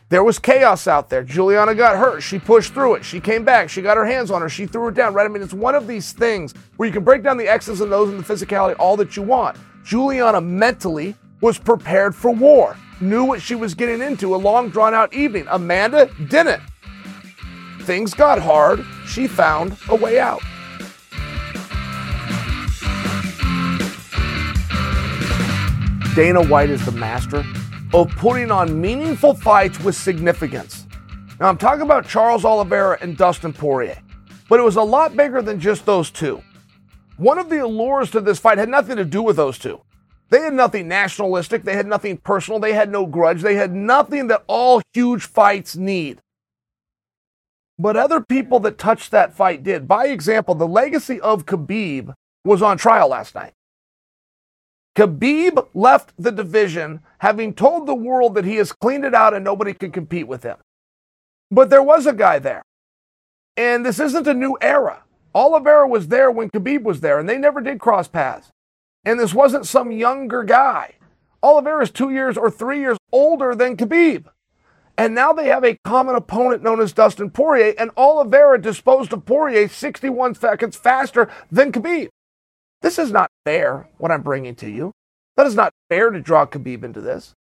There 0.10 0.24
was 0.24 0.40
chaos 0.40 0.88
out 0.88 1.10
there. 1.10 1.24
Julianna 1.24 1.76
got 1.76 1.96
hurt. 1.96 2.22
She 2.22 2.40
pushed 2.40 2.74
through 2.74 2.96
it. 2.96 3.06
She 3.06 3.20
came 3.20 3.46
back. 3.46 3.70
She 3.70 3.84
got 3.84 3.96
her 3.96 4.06
hands 4.06 4.32
on 4.32 4.42
her. 4.42 4.50
She 4.50 4.66
threw 4.66 4.88
it 4.88 4.96
down, 4.96 5.14
right? 5.14 5.26
I 5.26 5.30
mean, 5.30 5.44
it's 5.44 5.54
one 5.54 5.76
of 5.76 5.86
these 5.86 6.14
things 6.14 6.54
where 6.78 6.88
you 6.88 6.94
can 6.94 7.04
break 7.04 7.22
down 7.22 7.38
the 7.38 7.48
X's 7.48 7.82
and 7.82 7.94
O's 7.94 8.10
and 8.10 8.20
the 8.20 8.24
physicality 8.24 8.76
all 8.80 8.98
that 8.98 9.16
you 9.16 9.22
want. 9.22 9.56
Julianna 9.84 10.42
mentally 10.42 11.16
was 11.42 11.60
prepared 11.60 12.16
for 12.16 12.32
war, 12.32 12.76
knew 13.00 13.24
what 13.24 13.40
she 13.42 13.54
was 13.54 13.76
getting 13.76 14.02
into, 14.02 14.34
a 14.34 14.38
long, 14.38 14.70
drawn 14.70 14.96
out 14.96 15.14
evening. 15.14 15.46
Amanda 15.50 16.10
didn't. 16.28 16.62
things 17.84 18.14
got 18.14 18.40
hard, 18.40 18.84
she 19.06 19.28
found 19.28 19.78
a 19.90 19.96
way 19.96 20.20
out. 20.20 20.42
Dana 26.16 26.42
White 26.42 26.72
is 26.72 26.84
the 26.84 26.92
master 26.92 27.46
of 27.94 28.10
putting 28.18 28.50
on 28.52 28.82
meaningful 28.82 29.36
fights 29.36 29.80
with 29.80 29.96
significance. 29.96 30.88
Now, 31.40 31.50
I'm 31.50 31.58
talking 31.58 31.84
about 31.84 32.08
Charles 32.08 32.44
Oliveira 32.44 32.98
and 33.02 33.16
Dustin 33.16 33.54
Poirier, 33.54 34.02
but 34.50 34.60
it 34.60 34.64
was 34.64 34.76
a 34.76 34.82
lot 34.82 35.16
bigger 35.16 35.42
than 35.44 35.60
just 35.60 35.86
those 35.86 36.10
two. 36.10 36.42
One 37.18 37.38
of 37.38 37.50
the 37.50 37.64
allures 37.64 38.10
to 38.12 38.22
this 38.22 38.40
fight 38.40 38.58
had 38.58 38.70
nothing 38.70 38.96
to 38.98 39.06
do 39.06 39.22
with 39.22 39.36
those 39.36 39.60
two. 39.60 39.82
They 40.30 40.42
had 40.42 40.54
nothing 40.54 40.88
nationalistic, 40.88 41.64
they 41.64 41.76
had 41.76 41.88
nothing 41.88 42.18
personal, 42.18 42.60
they 42.60 42.74
had 42.74 42.92
no 42.92 43.06
grudge, 43.06 43.42
they 43.42 43.56
had 43.56 43.74
nothing 43.74 44.28
that 44.28 44.44
all 44.48 44.82
huge 44.94 45.26
fights 45.26 45.76
need. 45.76 46.22
But 47.78 47.96
other 47.96 48.20
people 48.20 48.60
that 48.62 48.80
touched 48.80 49.12
that 49.12 49.34
fight 49.34 49.64
did. 49.64 49.88
By 49.88 50.08
example, 50.08 50.56
the 50.56 50.68
legacy 50.68 51.22
of 51.22 51.46
Khabib 51.46 52.14
was 52.44 52.62
on 52.64 52.78
trial 52.78 53.10
last 53.10 53.36
night. 53.36 53.54
Khabib 54.96 55.68
left 55.74 56.14
the 56.18 56.32
division 56.32 57.02
having 57.20 57.54
told 57.54 57.88
the 57.88 57.96
world 57.96 58.36
that 58.36 58.46
he 58.46 58.56
has 58.56 58.72
cleaned 58.72 59.06
it 59.06 59.14
out 59.14 59.34
and 59.34 59.44
nobody 59.46 59.74
could 59.74 59.94
compete 59.94 60.28
with 60.28 60.44
him. 60.44 60.58
But 61.52 61.70
there 61.70 61.84
was 61.84 62.06
a 62.06 62.14
guy 62.14 62.40
there. 62.40 62.64
And 63.56 63.86
this 63.86 64.00
isn't 64.00 64.28
a 64.28 64.34
new 64.34 64.58
era. 64.62 65.04
Oliveira 65.36 65.88
was 65.88 66.08
there 66.08 66.32
when 66.32 66.50
Khabib 66.50 66.84
was 66.84 67.02
there, 67.02 67.20
and 67.20 67.28
they 67.28 67.38
never 67.38 67.62
did 67.62 67.80
cross 67.80 68.08
paths. 68.08 68.50
And 69.06 69.20
this 69.20 69.34
wasn't 69.34 69.66
some 69.66 69.92
younger 69.92 70.44
guy. 70.44 70.96
Oliveira 71.42 71.84
is 71.84 71.92
two 71.92 72.10
years 72.10 72.38
or 72.38 72.50
three 72.50 72.80
years 72.80 72.98
older 73.12 73.56
than 73.56 73.78
Khabib. 73.78 74.26
And 74.98 75.16
now 75.16 75.32
they 75.32 75.48
have 75.48 75.64
a 75.64 75.78
common 75.86 76.16
opponent 76.16 76.62
known 76.62 76.82
as 76.82 76.92
Dustin 76.92 77.30
Poirier, 77.30 77.74
and 77.78 77.92
Oliveira 77.96 78.62
disposed 78.62 79.14
of 79.14 79.26
Poirier 79.26 79.68
61 79.68 80.36
seconds 80.36 80.76
faster 80.76 81.30
than 81.50 81.72
Khabib. 81.72 82.10
This 82.82 83.00
is 83.00 83.12
not 83.12 83.29
fair, 83.50 83.90
what 83.98 84.12
I'm 84.12 84.22
bringing 84.22 84.54
to 84.58 84.70
you. 84.70 84.94
That 85.36 85.48
is 85.48 85.56
not 85.56 85.74
fair 85.90 86.12
to 86.12 86.22
draw 86.22 86.46
Khabib 86.46 86.84
into 86.84 87.02
this. 87.02 87.34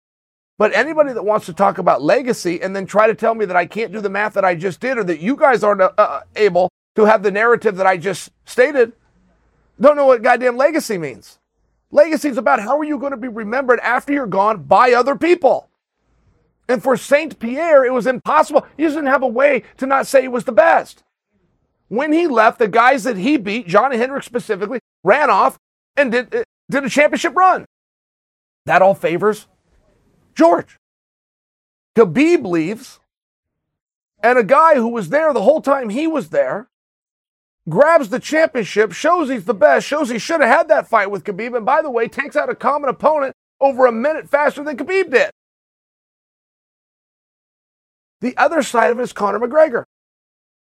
But 0.57 0.73
anybody 0.75 1.13
that 1.13 1.25
wants 1.25 1.45
to 1.47 1.53
talk 1.53 1.77
about 1.77 2.01
legacy 2.01 2.63
and 2.63 2.75
then 2.75 2.87
try 2.87 3.07
to 3.07 3.15
tell 3.15 3.35
me 3.35 3.45
that 3.45 3.57
I 3.57 3.67
can't 3.67 3.93
do 3.93 4.01
the 4.01 4.09
math 4.09 4.33
that 4.33 4.45
I 4.45 4.55
just 4.55 4.81
did 4.81 4.97
or 4.97 5.05
that 5.05 5.21
you 5.21 5.37
guys 5.37 5.63
aren't 5.63 5.83
uh, 5.83 5.93
uh 5.99 6.21
able 6.35 6.71
to 6.97 7.05
have 7.05 7.23
the 7.23 7.31
narrative 7.31 7.77
that 7.77 7.87
I 7.87 7.99
just 7.99 8.31
stated, 8.47 8.95
don't 9.79 9.97
know 9.97 10.07
what 10.07 10.23
goddamn 10.23 10.57
legacy 10.57 10.97
means. 10.97 11.39
Legacy 11.91 12.31
is 12.31 12.39
about 12.39 12.61
how 12.61 12.79
are 12.79 12.85
you 12.85 12.99
going 12.99 13.13
to 13.13 13.19
be 13.19 13.29
remembered 13.29 13.79
after 13.81 14.15
you're 14.15 14.27
gone 14.27 14.63
by 14.63 14.95
other 14.95 15.15
people. 15.15 15.69
And 16.71 16.83
for 16.83 16.97
St. 16.97 17.39
Pierre, 17.39 17.85
it 17.85 17.93
was 17.93 18.07
impossible. 18.07 18.67
He 18.79 18.85
didn't 18.85 19.07
have 19.07 19.23
a 19.23 19.29
way 19.29 19.63
to 19.77 19.87
not 19.87 20.07
say 20.07 20.23
he 20.23 20.29
was 20.29 20.45
the 20.45 20.53
best. 20.53 21.03
When 21.89 22.13
he 22.13 22.27
left, 22.27 22.59
the 22.59 22.69
guys 22.69 23.05
that 23.05 23.19
he 23.19 23.37
beat, 23.37 23.69
John 23.69 23.93
Hendricks 23.93 24.27
specifically, 24.27 24.81
ran 25.05 25.29
off 25.29 25.59
and 25.99 26.13
did, 26.13 26.35
uh, 26.35 26.45
did 26.71 26.85
a 26.85 26.89
championship 26.89 27.37
run. 27.37 27.67
That 28.67 28.83
all 28.83 28.95
favors 28.95 29.47
George. 30.35 30.79
Khabib 31.97 32.47
leaves, 32.47 33.01
and 34.23 34.39
a 34.39 34.45
guy 34.45 34.77
who 34.77 34.89
was 34.89 35.09
there 35.09 35.33
the 35.33 35.43
whole 35.43 35.61
time 35.61 35.89
he 35.89 36.07
was 36.07 36.29
there 36.31 36.69
grabs 37.69 38.09
the 38.09 38.21
championship, 38.21 38.93
shows 38.93 39.29
he's 39.29 39.45
the 39.45 39.55
best, 39.55 39.87
shows 39.87 40.09
he 40.09 40.19
should 40.19 40.41
have 40.41 40.51
had 40.51 40.69
that 40.69 40.89
fight 40.89 41.11
with 41.11 41.25
Khabib, 41.25 41.57
and 41.57 41.67
by 41.67 41.83
the 41.83 41.91
way, 41.91 42.09
takes 42.09 42.37
out 42.37 42.49
a 42.49 42.55
common 42.55 42.89
opponent 42.89 43.35
over 43.61 43.87
a 43.87 43.93
minute 43.93 44.29
faster 44.29 44.63
than 44.63 44.77
Khabib 44.77 45.11
did. 45.11 45.31
The 48.21 48.37
other 48.37 48.63
side 48.63 48.91
of 48.91 48.99
it 48.99 49.03
is 49.03 49.13
Conor 49.13 49.41
McGregor. 49.41 49.85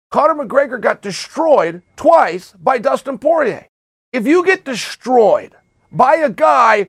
Conor 0.09 0.45
McGregor 0.45 0.79
got 0.79 1.01
destroyed 1.01 1.81
twice 1.95 2.53
by 2.53 2.77
Dustin 2.77 3.17
Poirier. 3.17 3.67
If 4.13 4.27
you 4.27 4.46
get 4.46 4.65
destroyed 4.65 5.56
by 5.91 6.15
a 6.15 6.30
guy 6.30 6.88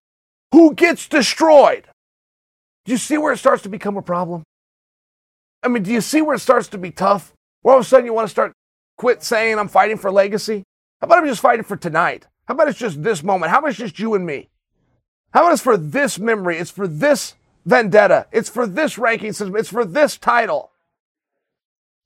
who 0.51 0.75
gets 0.75 1.07
destroyed, 1.07 1.85
do 2.85 2.93
you 2.93 2.99
see 2.99 3.17
where 3.17 3.33
it 3.33 3.39
starts 3.39 3.63
to 3.63 3.69
become 3.69 3.97
a 3.97 4.03
problem? 4.03 4.43
I 5.63 5.69
mean, 5.69 5.85
do 5.85 5.93
you 5.93 6.01
see 6.01 6.21
where 6.21 6.35
it 6.35 6.41
starts 6.41 6.67
to 6.69 6.79
be 6.79 6.91
tough? 6.91 7.33
Where 7.63 7.75
all 7.75 7.81
of 7.81 7.87
a 7.87 7.89
sudden 7.89 8.07
you 8.07 8.13
want 8.13 8.27
to 8.27 8.31
start 8.31 8.53
quit 8.99 9.23
saying 9.23 9.59
I'm 9.59 9.69
fighting 9.69 9.99
for 9.99 10.11
legacy? 10.11 10.65
How 11.01 11.07
about 11.07 11.19
I'm 11.19 11.27
just 11.27 11.41
fighting 11.41 11.65
for 11.65 11.77
tonight? 11.77 12.27
How 12.47 12.55
about 12.55 12.69
it's 12.69 12.79
just 12.79 13.03
this 13.03 13.23
moment? 13.23 13.51
How 13.51 13.61
about 13.61 13.71
it's 13.71 13.79
just 13.79 14.01
you 14.01 14.15
and 14.15 14.27
me? 14.27 14.49
How 15.33 15.43
about 15.43 15.53
it's 15.53 15.63
for 15.63 15.77
this 15.77 16.19
memory? 16.19 16.59
It's 16.59 16.73
for 16.73 16.89
this 16.89 17.35
vendetta. 17.65 18.27
It's 18.33 18.49
for 18.49 18.67
this 18.67 18.99
ranking 18.99 19.33
system. 19.33 19.57
It's 19.57 19.71
for 19.71 19.85
this 19.85 20.19
title. 20.19 20.73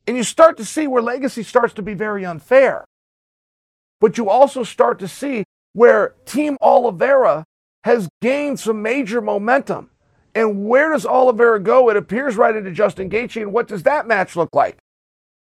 And 0.07 0.17
you 0.17 0.23
start 0.23 0.59
to 0.59 0.65
see 0.65 0.87
where 0.87 1.03
legacy 1.03 1.43
starts 1.43 1.73
to 1.75 1.83
be 1.83 1.95
very 1.95 2.25
unfair. 2.25 2.85
But 4.01 4.19
you 4.19 4.29
also 4.29 4.63
start 4.63 4.99
to 5.01 5.09
see 5.09 5.45
where 5.73 6.15
Team 6.25 6.57
Oliveira 6.61 7.45
has 7.85 8.09
gained 8.21 8.61
some 8.61 8.83
major 8.83 9.21
momentum. 9.21 9.91
And 10.35 10.69
where 10.69 10.91
does 10.91 11.07
Oliveira 11.07 11.61
go? 11.61 11.89
It 11.89 11.97
appears 11.97 12.37
right 12.37 12.55
into 12.55 12.71
Justin 12.71 13.09
Gaethje. 13.09 13.41
And 13.43 13.53
what 13.53 13.69
does 13.69 13.85
that 13.85 14.07
match 14.07 14.37
look 14.37 14.51
like? 14.55 14.77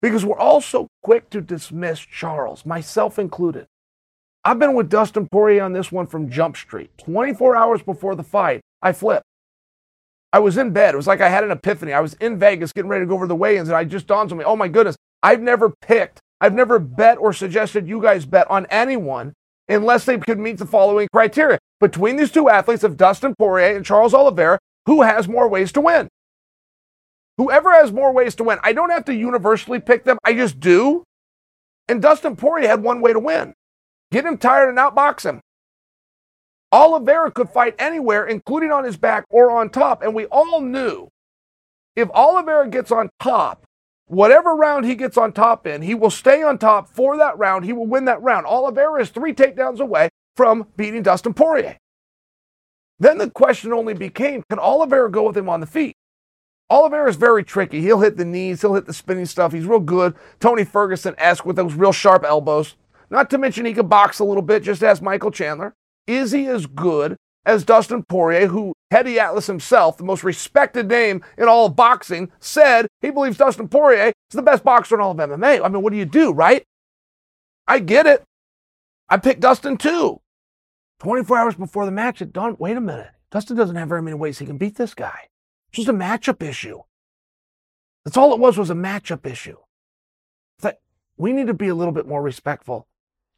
Because 0.02 0.26
we're 0.26 0.38
all 0.38 0.62
so 0.62 0.88
quick 1.02 1.30
to 1.32 1.42
dismiss 1.42 2.00
Charles, 2.00 2.66
myself 2.66 3.18
included. 3.18 3.66
I've 4.44 4.60
been 4.60 4.74
with 4.74 4.90
Dustin 4.90 5.28
Poirier 5.32 5.64
on 5.64 5.72
this 5.72 5.92
one 5.92 6.06
from 6.06 6.30
Jump 6.30 6.58
Street. 6.58 6.92
24 6.98 7.56
hours 7.56 7.82
before 7.82 8.14
the 8.14 8.24
fight, 8.24 8.62
I 8.82 8.92
flipped. 8.92 9.24
I 10.34 10.40
was 10.40 10.58
in 10.58 10.72
bed. 10.72 10.94
It 10.94 10.98
was 10.98 11.08
like 11.08 11.22
I 11.22 11.30
had 11.30 11.44
an 11.44 11.52
epiphany. 11.52 11.94
I 11.94 12.02
was 12.02 12.16
in 12.16 12.38
Vegas 12.38 12.74
getting 12.74 12.90
ready 12.90 13.06
to 13.06 13.08
go 13.08 13.14
over 13.14 13.28
the 13.28 13.36
weigh-ins, 13.36 13.70
and 13.70 13.78
I 13.78 13.86
just 13.86 14.08
dawned 14.08 14.32
on 14.32 14.38
me, 14.38 14.44
oh 14.44 14.56
my 14.56 14.68
goodness, 14.68 14.98
I've 15.22 15.42
never 15.42 15.70
picked, 15.70 16.20
I've 16.44 16.54
never 16.54 16.78
bet 16.78 17.20
or 17.20 17.32
suggested 17.32 17.88
you 17.88 18.02
guys 18.02 18.26
bet 18.26 18.52
on 18.52 18.66
anyone 18.70 19.32
unless 19.70 20.04
they 20.04 20.18
could 20.18 20.38
meet 20.38 20.58
the 20.58 20.66
following 20.66 21.08
criteria. 21.14 21.58
Between 21.80 22.18
these 22.18 22.34
two 22.34 22.50
athletes 22.50 22.84
of 22.84 22.98
Dustin 22.98 23.34
Poirier 23.34 23.78
and 23.78 23.86
Charles 23.86 24.14
Oliveira, 24.14 24.60
who 24.86 25.04
has 25.04 25.30
more 25.30 25.48
ways 25.48 25.72
to 25.72 25.80
win? 25.80 26.10
Whoever 27.38 27.72
has 27.72 27.94
more 27.94 28.12
ways 28.12 28.36
to 28.36 28.44
win. 28.44 28.60
I 28.62 28.74
don't 28.74 28.90
have 28.90 29.06
to 29.06 29.16
universally 29.16 29.80
pick 29.80 30.04
them. 30.04 30.18
I 30.26 30.34
just 30.34 30.60
do. 30.60 31.06
And 31.88 32.02
Dustin 32.02 32.36
Poirier 32.36 32.68
had 32.68 32.84
one 32.84 33.00
way 33.00 33.14
to 33.14 33.20
win. 33.20 33.54
Get 34.12 34.26
him 34.26 34.38
tired 34.38 34.68
and 34.68 34.78
outbox 34.78 35.24
him. 35.24 35.40
Oliveira 36.74 37.32
could 37.32 37.52
fight 37.52 37.76
anywhere, 37.80 38.26
including 38.26 38.74
on 38.74 38.84
his 38.84 38.98
back 38.98 39.24
or 39.30 39.50
on 39.50 39.70
top. 39.70 40.04
And 40.04 40.14
we 40.14 40.26
all 40.26 40.60
knew 40.60 41.08
if 41.96 42.10
Oliveira 42.10 42.68
gets 42.68 42.92
on 42.92 43.10
top, 43.22 43.64
whatever 44.14 44.56
round 44.56 44.86
he 44.86 44.96
gets 44.96 45.18
on 45.18 45.34
top 45.34 45.68
in, 45.68 45.82
he 45.82 45.96
will 45.96 46.10
stay 46.10 46.44
on 46.44 46.58
top 46.58 46.88
for 46.88 47.18
that 47.18 47.38
round. 47.38 47.66
He 47.66 47.74
will 47.74 47.88
win 47.88 48.06
that 48.06 48.22
round. 48.22 48.46
Oliveira 48.46 49.02
is 49.02 49.10
three 49.10 49.34
takedowns 49.34 49.80
away 49.80 50.10
from 50.36 50.68
beating 50.78 51.04
Dustin 51.04 51.34
Poirier. 51.34 51.78
Then 53.00 53.18
the 53.18 53.30
question 53.30 53.74
only 53.74 53.94
became 53.94 54.44
can 54.50 54.60
Oliveira 54.60 55.12
go 55.12 55.28
with 55.28 55.38
him 55.38 55.50
on 55.50 55.60
the 55.60 55.66
feet? 55.66 55.96
Oliveira 56.70 57.10
is 57.10 57.18
very 57.18 57.44
tricky. 57.44 57.82
He'll 57.82 58.00
hit 58.00 58.18
the 58.18 58.26
knees, 58.26 58.62
he'll 58.62 58.76
hit 58.76 58.86
the 58.86 58.94
spinning 58.94 59.26
stuff. 59.26 59.52
He's 59.52 59.66
real 59.66 59.80
good. 59.80 60.16
Tony 60.40 60.64
Ferguson 60.64 61.16
esque 61.18 61.46
with 61.46 61.56
those 61.56 61.74
real 61.74 61.92
sharp 61.92 62.24
elbows. 62.24 62.76
Not 63.10 63.30
to 63.32 63.38
mention 63.38 63.66
he 63.66 63.74
can 63.74 63.88
box 63.88 64.20
a 64.20 64.24
little 64.24 64.42
bit, 64.42 64.64
just 64.64 64.82
as 64.82 65.02
Michael 65.02 65.32
Chandler. 65.32 65.76
Is 66.08 66.32
he 66.32 66.48
as 66.48 66.66
good 66.66 67.18
as 67.46 67.64
Dustin 67.64 68.04
Poirier, 68.04 68.48
who 68.48 68.74
Teddy 68.92 69.20
Atlas 69.20 69.48
himself, 69.48 69.98
the 69.98 70.04
most 70.04 70.24
respected 70.24 70.88
name 70.88 71.24
in 71.38 71.48
all 71.48 71.66
of 71.66 71.76
boxing, 71.76 72.32
said 72.40 72.88
he 73.02 73.12
believes 73.12 73.38
Dustin 73.38 73.68
Poirier 73.68 74.08
is 74.08 74.14
the 74.36 74.42
best 74.42 74.64
boxer 74.64 74.96
in 74.96 75.02
all 75.02 75.12
of 75.12 75.18
MMA? 75.18 75.64
I 75.64 75.68
mean, 75.68 75.82
what 75.82 75.92
do 75.92 75.98
you 75.98 76.06
do, 76.06 76.32
right? 76.32 76.64
I 77.68 77.80
get 77.80 78.06
it. 78.06 78.24
I 79.10 79.18
picked 79.18 79.42
Dustin 79.42 79.78
too. 79.78 80.22
24 81.00 81.38
hours 81.38 81.56
before 81.56 81.86
the 81.86 81.92
match, 81.92 82.22
it 82.22 82.32
dawned, 82.32 82.58
wait 82.60 82.78
a 82.78 82.82
minute. 82.82 83.10
Dustin 83.32 83.58
doesn't 83.58 83.76
have 83.76 83.90
very 83.90 84.02
many 84.02 84.16
ways 84.16 84.40
he 84.40 84.46
can 84.46 84.58
beat 84.58 84.76
this 84.78 84.94
guy. 84.94 85.28
It's 85.70 85.78
just 85.78 85.90
a 85.90 85.94
matchup 85.94 86.42
issue. 86.42 86.82
That's 88.06 88.18
all 88.18 88.34
it 88.34 88.40
was, 88.40 88.58
was 88.58 88.70
a 88.70 88.76
matchup 88.76 89.26
issue. 89.26 89.58
That 90.60 90.80
we 91.18 91.34
need 91.34 91.48
to 91.48 91.54
be 91.54 91.68
a 91.68 91.76
little 91.76 91.94
bit 91.94 92.08
more 92.08 92.22
respectful 92.22 92.88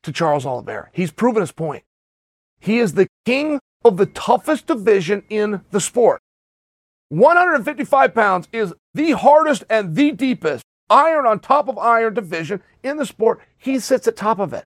to 0.04 0.12
Charles 0.12 0.46
Oliveira. 0.46 0.90
He's 0.92 1.12
proven 1.12 1.42
his 1.42 1.52
point. 1.52 1.84
He 2.60 2.80
is 2.80 2.94
the 2.94 3.08
king 3.26 3.60
of 3.86 3.98
the 3.98 4.08
toughest 4.08 4.68
division 4.68 5.24
in 5.30 5.62
the 5.72 5.80
sport. 5.80 6.20
155 7.10 8.16
pounds 8.16 8.48
is 8.52 8.74
the 8.94 9.12
hardest 9.12 9.64
and 9.70 9.96
the 9.96 10.12
deepest 10.12 10.66
iron 10.90 11.26
on 11.26 11.40
top 11.40 11.70
of 11.70 11.78
iron 11.78 12.14
division 12.14 12.62
in 12.84 12.98
the 12.98 13.06
sport. 13.06 13.40
He 13.58 13.80
sits 13.80 14.08
at 14.08 14.16
top 14.16 14.40
of 14.40 14.54
it. 14.54 14.64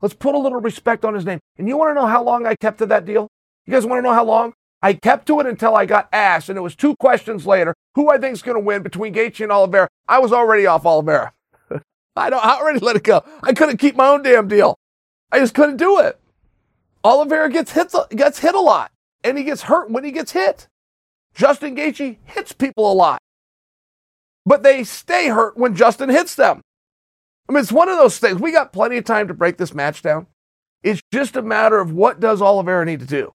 Let's 0.00 0.14
put 0.14 0.34
a 0.34 0.38
little 0.38 0.60
respect 0.60 1.04
on 1.04 1.14
his 1.14 1.24
name. 1.24 1.40
And 1.58 1.68
you 1.68 1.76
want 1.76 1.90
to 1.90 1.94
know 1.94 2.06
how 2.06 2.22
long 2.22 2.46
I 2.46 2.54
kept 2.56 2.78
to 2.78 2.86
that 2.86 3.04
deal? 3.04 3.28
You 3.66 3.72
guys 3.72 3.86
want 3.86 3.98
to 3.98 4.02
know 4.02 4.14
how 4.14 4.24
long? 4.24 4.52
I 4.80 4.94
kept 4.94 5.26
to 5.26 5.38
it 5.40 5.46
until 5.46 5.76
I 5.76 5.86
got 5.86 6.08
asked, 6.12 6.48
and 6.48 6.58
it 6.58 6.62
was 6.62 6.74
two 6.74 6.96
questions 6.96 7.46
later 7.46 7.74
who 7.94 8.10
I 8.10 8.18
think 8.18 8.32
is 8.32 8.42
going 8.42 8.56
to 8.56 8.64
win 8.64 8.82
between 8.82 9.14
Gaethje 9.14 9.42
and 9.42 9.52
Oliveira. 9.52 9.88
I 10.08 10.18
was 10.18 10.32
already 10.32 10.66
off 10.66 10.84
Oliveira. 10.84 11.32
I. 12.16 12.28
I 12.30 12.58
already 12.58 12.80
let 12.80 12.96
it 12.96 13.04
go. 13.04 13.24
I 13.44 13.52
couldn't 13.52 13.76
keep 13.76 13.94
my 13.94 14.08
own 14.08 14.22
damn 14.22 14.48
deal. 14.48 14.76
I 15.30 15.38
just 15.38 15.54
couldn't 15.54 15.76
do 15.76 16.00
it. 16.00 16.18
Oliveira 17.04 17.50
gets 17.50 17.72
hit. 17.72 17.92
Gets 18.10 18.38
hit 18.40 18.54
a 18.54 18.60
lot, 18.60 18.90
and 19.24 19.36
he 19.38 19.44
gets 19.44 19.62
hurt 19.62 19.90
when 19.90 20.04
he 20.04 20.12
gets 20.12 20.32
hit. 20.32 20.68
Justin 21.34 21.74
Gaethje 21.76 22.18
hits 22.24 22.52
people 22.52 22.90
a 22.90 22.94
lot. 22.94 23.20
but 24.44 24.62
they 24.62 24.84
stay 24.84 25.28
hurt 25.28 25.56
when 25.56 25.74
Justin 25.74 26.08
hits 26.08 26.34
them. 26.34 26.60
I 27.48 27.52
mean, 27.52 27.60
it's 27.62 27.72
one 27.72 27.88
of 27.88 27.96
those 27.96 28.18
things. 28.18 28.40
We 28.40 28.52
got 28.52 28.72
plenty 28.72 28.96
of 28.96 29.04
time 29.04 29.28
to 29.28 29.34
break 29.34 29.56
this 29.56 29.74
match 29.74 30.02
down. 30.02 30.26
It's 30.82 31.00
just 31.12 31.36
a 31.36 31.42
matter 31.42 31.78
of 31.78 31.92
what 31.92 32.20
does 32.20 32.42
Oliveira 32.42 32.84
need 32.84 33.00
to 33.00 33.06
do. 33.06 33.32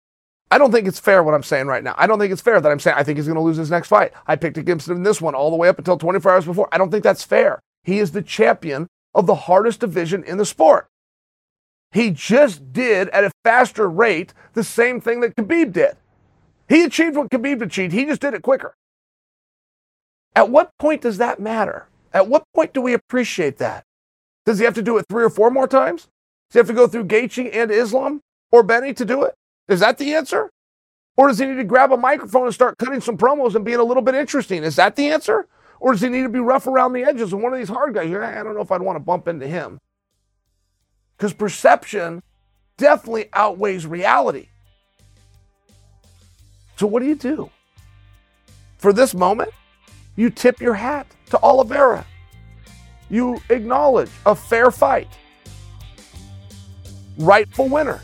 I 0.51 0.57
don't 0.57 0.71
think 0.71 0.87
it's 0.87 0.99
fair 0.99 1.23
what 1.23 1.33
I'm 1.33 1.43
saying 1.43 1.67
right 1.67 1.83
now. 1.83 1.93
I 1.97 2.07
don't 2.07 2.19
think 2.19 2.31
it's 2.31 2.41
fair 2.41 2.59
that 2.61 2.71
I'm 2.71 2.79
saying 2.79 2.97
I 2.97 3.03
think 3.03 3.17
he's 3.17 3.27
going 3.27 3.35
to 3.35 3.41
lose 3.41 3.57
his 3.57 3.71
next 3.71 3.89
fight. 3.89 4.13
I 4.27 4.35
picked 4.35 4.57
against 4.57 4.87
him 4.87 4.97
in 4.97 5.03
this 5.03 5.21
one 5.21 5.35
all 5.35 5.49
the 5.49 5.57
way 5.57 5.67
up 5.69 5.77
until 5.77 5.97
24 5.97 6.31
hours 6.31 6.45
before. 6.45 6.69
I 6.71 6.77
don't 6.77 6.89
think 6.91 7.03
that's 7.03 7.23
fair. 7.23 7.59
He 7.83 7.99
is 7.99 8.11
the 8.11 8.21
champion 8.21 8.87
of 9.13 9.27
the 9.27 9.35
hardest 9.35 9.79
division 9.81 10.23
in 10.23 10.37
the 10.37 10.45
sport. 10.45 10.87
He 11.91 12.11
just 12.11 12.73
did 12.73 13.09
at 13.09 13.23
a 13.23 13.31
faster 13.43 13.89
rate 13.89 14.33
the 14.53 14.63
same 14.63 14.99
thing 15.01 15.21
that 15.21 15.35
Khabib 15.35 15.73
did. 15.73 15.95
He 16.67 16.83
achieved 16.83 17.15
what 17.15 17.29
Khabib 17.29 17.61
achieved. 17.61 17.93
He 17.93 18.05
just 18.05 18.21
did 18.21 18.33
it 18.33 18.41
quicker. 18.41 18.75
At 20.35 20.49
what 20.49 20.71
point 20.79 21.01
does 21.01 21.17
that 21.17 21.39
matter? 21.39 21.87
At 22.13 22.27
what 22.27 22.43
point 22.53 22.73
do 22.73 22.81
we 22.81 22.93
appreciate 22.93 23.57
that? 23.57 23.83
Does 24.45 24.59
he 24.59 24.65
have 24.65 24.75
to 24.75 24.81
do 24.81 24.97
it 24.97 25.05
three 25.09 25.23
or 25.23 25.29
four 25.29 25.49
more 25.49 25.67
times? 25.67 26.03
Does 26.49 26.53
he 26.53 26.59
have 26.59 26.67
to 26.67 26.73
go 26.73 26.87
through 26.87 27.05
Gaethje 27.05 27.49
and 27.53 27.71
Islam 27.71 28.21
or 28.51 28.63
Benny 28.63 28.93
to 28.93 29.05
do 29.05 29.23
it? 29.23 29.33
Is 29.67 29.79
that 29.79 29.97
the 29.97 30.13
answer? 30.13 30.49
Or 31.15 31.27
does 31.27 31.39
he 31.39 31.45
need 31.45 31.55
to 31.55 31.63
grab 31.63 31.91
a 31.91 31.97
microphone 31.97 32.45
and 32.45 32.53
start 32.53 32.77
cutting 32.77 33.01
some 33.01 33.17
promos 33.17 33.55
and 33.55 33.65
being 33.65 33.79
a 33.79 33.83
little 33.83 34.03
bit 34.03 34.15
interesting? 34.15 34.63
Is 34.63 34.75
that 34.75 34.95
the 34.95 35.09
answer? 35.09 35.47
Or 35.79 35.91
does 35.91 36.01
he 36.01 36.09
need 36.09 36.23
to 36.23 36.29
be 36.29 36.39
rough 36.39 36.67
around 36.67 36.93
the 36.93 37.03
edges 37.03 37.33
and 37.33 37.41
one 37.41 37.53
of 37.53 37.59
these 37.59 37.69
hard 37.69 37.93
guys? 37.93 38.05
I 38.13 38.43
don't 38.43 38.55
know 38.55 38.61
if 38.61 38.71
I'd 38.71 38.81
want 38.81 38.97
to 38.97 39.03
bump 39.03 39.27
into 39.27 39.47
him. 39.47 39.79
Because 41.17 41.33
perception 41.33 42.21
definitely 42.77 43.29
outweighs 43.33 43.87
reality. 43.87 44.47
So 46.75 46.85
what 46.85 47.01
do 47.01 47.07
you 47.07 47.15
do? 47.15 47.49
For 48.77 48.93
this 48.93 49.15
moment, 49.15 49.49
you 50.15 50.29
tip 50.29 50.61
your 50.61 50.75
hat 50.75 51.07
to 51.31 51.39
Oliveira. 51.41 52.05
You 53.09 53.41
acknowledge 53.49 54.11
a 54.25 54.35
fair 54.35 54.69
fight. 54.69 55.07
Rightful 57.17 57.67
winner. 57.67 58.01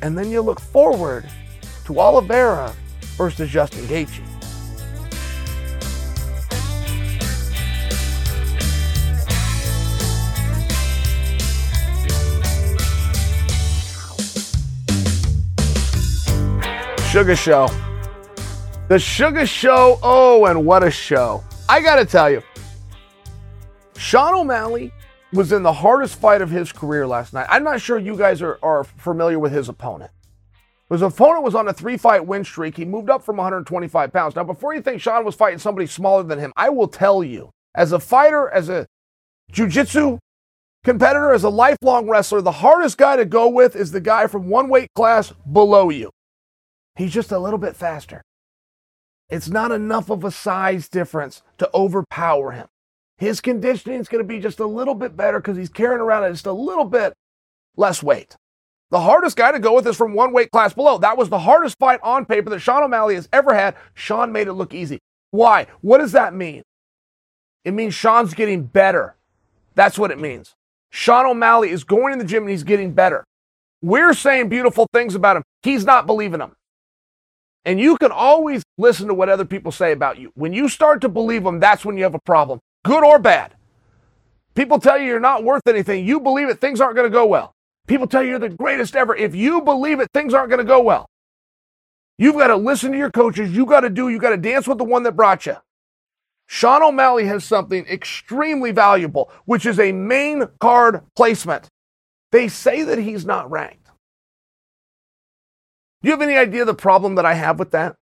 And 0.00 0.16
then 0.16 0.30
you 0.30 0.40
look 0.40 0.60
forward 0.60 1.28
to 1.84 2.00
Oliveira 2.00 2.74
versus 3.16 3.50
Justin 3.50 3.84
Gaethje. 3.86 4.35
Sugar 17.16 17.34
Show. 17.34 17.70
The 18.88 18.98
Sugar 18.98 19.46
Show. 19.46 19.98
Oh, 20.02 20.44
and 20.44 20.66
what 20.66 20.82
a 20.82 20.90
show. 20.90 21.42
I 21.66 21.80
got 21.80 21.96
to 21.96 22.04
tell 22.04 22.30
you, 22.30 22.42
Sean 23.96 24.34
O'Malley 24.34 24.92
was 25.32 25.50
in 25.50 25.62
the 25.62 25.72
hardest 25.72 26.16
fight 26.16 26.42
of 26.42 26.50
his 26.50 26.72
career 26.72 27.06
last 27.06 27.32
night. 27.32 27.46
I'm 27.48 27.64
not 27.64 27.80
sure 27.80 27.98
you 27.98 28.18
guys 28.18 28.42
are, 28.42 28.58
are 28.62 28.84
familiar 28.84 29.38
with 29.38 29.50
his 29.50 29.70
opponent. 29.70 30.10
His 30.90 31.00
opponent 31.00 31.42
was 31.42 31.54
on 31.54 31.68
a 31.68 31.72
three 31.72 31.96
fight 31.96 32.26
win 32.26 32.44
streak. 32.44 32.76
He 32.76 32.84
moved 32.84 33.08
up 33.08 33.22
from 33.22 33.38
125 33.38 34.12
pounds. 34.12 34.36
Now, 34.36 34.44
before 34.44 34.74
you 34.74 34.82
think 34.82 35.00
Sean 35.00 35.24
was 35.24 35.34
fighting 35.34 35.58
somebody 35.58 35.86
smaller 35.86 36.22
than 36.22 36.38
him, 36.38 36.52
I 36.54 36.68
will 36.68 36.86
tell 36.86 37.24
you, 37.24 37.48
as 37.74 37.92
a 37.92 37.98
fighter, 37.98 38.50
as 38.50 38.68
a 38.68 38.86
jiu 39.50 39.68
jitsu 39.68 40.18
competitor, 40.84 41.32
as 41.32 41.44
a 41.44 41.48
lifelong 41.48 42.10
wrestler, 42.10 42.42
the 42.42 42.52
hardest 42.52 42.98
guy 42.98 43.16
to 43.16 43.24
go 43.24 43.48
with 43.48 43.74
is 43.74 43.90
the 43.90 44.02
guy 44.02 44.26
from 44.26 44.50
one 44.50 44.68
weight 44.68 44.90
class 44.94 45.32
below 45.50 45.88
you. 45.88 46.10
He's 46.96 47.12
just 47.12 47.32
a 47.32 47.38
little 47.38 47.58
bit 47.58 47.76
faster. 47.76 48.22
It's 49.28 49.48
not 49.48 49.72
enough 49.72 50.10
of 50.10 50.24
a 50.24 50.30
size 50.30 50.88
difference 50.88 51.42
to 51.58 51.68
overpower 51.74 52.52
him. 52.52 52.68
His 53.18 53.40
conditioning 53.40 54.00
is 54.00 54.08
going 54.08 54.22
to 54.22 54.28
be 54.28 54.40
just 54.40 54.60
a 54.60 54.66
little 54.66 54.94
bit 54.94 55.16
better 55.16 55.40
because 55.40 55.56
he's 55.56 55.68
carrying 55.68 56.00
around 56.00 56.30
just 56.30 56.46
a 56.46 56.52
little 56.52 56.84
bit 56.84 57.14
less 57.76 58.02
weight. 58.02 58.36
The 58.90 59.00
hardest 59.00 59.36
guy 59.36 59.52
to 59.52 59.58
go 59.58 59.74
with 59.74 59.86
is 59.86 59.96
from 59.96 60.14
one 60.14 60.32
weight 60.32 60.50
class 60.52 60.72
below. 60.72 60.98
That 60.98 61.18
was 61.18 61.28
the 61.28 61.40
hardest 61.40 61.78
fight 61.78 61.98
on 62.02 62.24
paper 62.24 62.50
that 62.50 62.60
Sean 62.60 62.84
O'Malley 62.84 63.16
has 63.16 63.28
ever 63.32 63.52
had. 63.54 63.74
Sean 63.94 64.32
made 64.32 64.46
it 64.46 64.52
look 64.52 64.72
easy. 64.72 65.00
Why? 65.32 65.66
What 65.80 65.98
does 65.98 66.12
that 66.12 66.34
mean? 66.34 66.62
It 67.64 67.72
means 67.72 67.94
Sean's 67.94 68.32
getting 68.32 68.62
better. 68.62 69.16
That's 69.74 69.98
what 69.98 70.12
it 70.12 70.20
means. 70.20 70.54
Sean 70.90 71.26
O'Malley 71.26 71.70
is 71.70 71.82
going 71.82 72.12
in 72.12 72.18
the 72.20 72.24
gym 72.24 72.44
and 72.44 72.50
he's 72.50 72.62
getting 72.62 72.92
better. 72.92 73.24
We're 73.82 74.14
saying 74.14 74.48
beautiful 74.48 74.86
things 74.92 75.14
about 75.14 75.36
him. 75.36 75.42
He's 75.62 75.84
not 75.84 76.06
believing 76.06 76.38
them. 76.38 76.54
And 77.66 77.80
you 77.80 77.96
can 77.98 78.12
always 78.12 78.62
listen 78.78 79.08
to 79.08 79.14
what 79.14 79.28
other 79.28 79.44
people 79.44 79.72
say 79.72 79.90
about 79.90 80.18
you. 80.18 80.30
When 80.34 80.52
you 80.52 80.68
start 80.68 81.00
to 81.00 81.08
believe 81.08 81.42
them, 81.42 81.58
that's 81.58 81.84
when 81.84 81.96
you 81.98 82.04
have 82.04 82.14
a 82.14 82.20
problem, 82.20 82.60
good 82.84 83.04
or 83.04 83.18
bad. 83.18 83.54
People 84.54 84.78
tell 84.78 84.96
you 84.96 85.06
you're 85.06 85.18
not 85.18 85.42
worth 85.42 85.62
anything. 85.66 86.06
You 86.06 86.20
believe 86.20 86.48
it, 86.48 86.60
things 86.60 86.80
aren't 86.80 86.94
going 86.94 87.10
to 87.10 87.14
go 87.14 87.26
well. 87.26 87.52
People 87.88 88.06
tell 88.06 88.22
you 88.22 88.30
you're 88.30 88.38
the 88.38 88.50
greatest 88.50 88.94
ever. 88.94 89.16
If 89.16 89.34
you 89.34 89.60
believe 89.62 89.98
it, 89.98 90.08
things 90.14 90.32
aren't 90.32 90.48
going 90.48 90.64
to 90.64 90.64
go 90.64 90.80
well. 90.80 91.06
You've 92.18 92.36
got 92.36 92.46
to 92.46 92.56
listen 92.56 92.92
to 92.92 92.98
your 92.98 93.10
coaches. 93.10 93.50
You've 93.50 93.68
got 93.68 93.80
to 93.80 93.90
do, 93.90 94.08
You've 94.08 94.22
got 94.22 94.30
to 94.30 94.36
dance 94.36 94.68
with 94.68 94.78
the 94.78 94.84
one 94.84 95.02
that 95.02 95.12
brought 95.12 95.44
you. 95.44 95.56
Sean 96.46 96.84
O'Malley 96.84 97.26
has 97.26 97.44
something 97.44 97.84
extremely 97.86 98.70
valuable, 98.70 99.30
which 99.44 99.66
is 99.66 99.80
a 99.80 99.90
main 99.90 100.46
card 100.60 101.02
placement. 101.16 101.68
They 102.30 102.46
say 102.46 102.84
that 102.84 102.98
he's 102.98 103.26
not 103.26 103.50
ranked. 103.50 103.85
Do 106.02 106.08
you 106.08 106.12
have 106.12 106.22
any 106.22 106.36
idea 106.36 106.64
the 106.64 106.74
problem 106.74 107.14
that 107.14 107.26
I 107.26 107.34
have 107.34 107.58
with 107.58 107.70
that? 107.72 107.96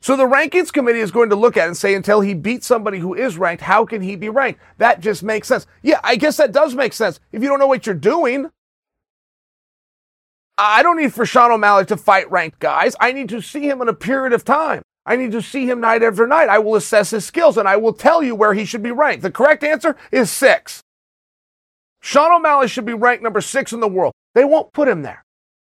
So 0.00 0.16
the 0.16 0.24
rankings 0.24 0.72
committee 0.72 1.00
is 1.00 1.10
going 1.10 1.30
to 1.30 1.36
look 1.36 1.56
at 1.56 1.66
and 1.66 1.76
say, 1.76 1.94
until 1.94 2.20
he 2.20 2.32
beats 2.34 2.66
somebody 2.66 2.98
who 2.98 3.14
is 3.14 3.36
ranked, 3.36 3.62
how 3.62 3.84
can 3.84 4.00
he 4.00 4.14
be 4.14 4.28
ranked? 4.28 4.60
That 4.78 5.00
just 5.00 5.22
makes 5.22 5.48
sense. 5.48 5.66
Yeah, 5.82 6.00
I 6.04 6.16
guess 6.16 6.36
that 6.36 6.52
does 6.52 6.74
make 6.74 6.92
sense. 6.92 7.18
If 7.32 7.42
you 7.42 7.48
don't 7.48 7.58
know 7.58 7.66
what 7.66 7.84
you're 7.84 7.96
doing, 7.96 8.50
I 10.56 10.82
don't 10.82 10.96
need 10.96 11.12
for 11.12 11.26
Sean 11.26 11.50
O'Malley 11.50 11.84
to 11.86 11.96
fight 11.96 12.30
ranked 12.30 12.60
guys. 12.60 12.94
I 13.00 13.12
need 13.12 13.28
to 13.30 13.42
see 13.42 13.68
him 13.68 13.82
in 13.82 13.88
a 13.88 13.94
period 13.94 14.32
of 14.32 14.44
time. 14.44 14.82
I 15.04 15.16
need 15.16 15.32
to 15.32 15.42
see 15.42 15.68
him 15.68 15.80
night 15.80 16.02
after 16.02 16.26
night. 16.26 16.48
I 16.48 16.58
will 16.58 16.76
assess 16.76 17.10
his 17.10 17.24
skills 17.24 17.56
and 17.56 17.66
I 17.66 17.76
will 17.76 17.92
tell 17.92 18.22
you 18.22 18.34
where 18.34 18.54
he 18.54 18.64
should 18.64 18.82
be 18.82 18.90
ranked. 18.90 19.22
The 19.22 19.30
correct 19.30 19.64
answer 19.64 19.96
is 20.12 20.30
six. 20.30 20.82
Sean 22.00 22.32
O'Malley 22.32 22.68
should 22.68 22.84
be 22.84 22.94
ranked 22.94 23.24
number 23.24 23.40
six 23.40 23.72
in 23.72 23.80
the 23.80 23.88
world. 23.88 24.12
They 24.34 24.44
won't 24.44 24.72
put 24.72 24.86
him 24.86 25.02
there 25.02 25.24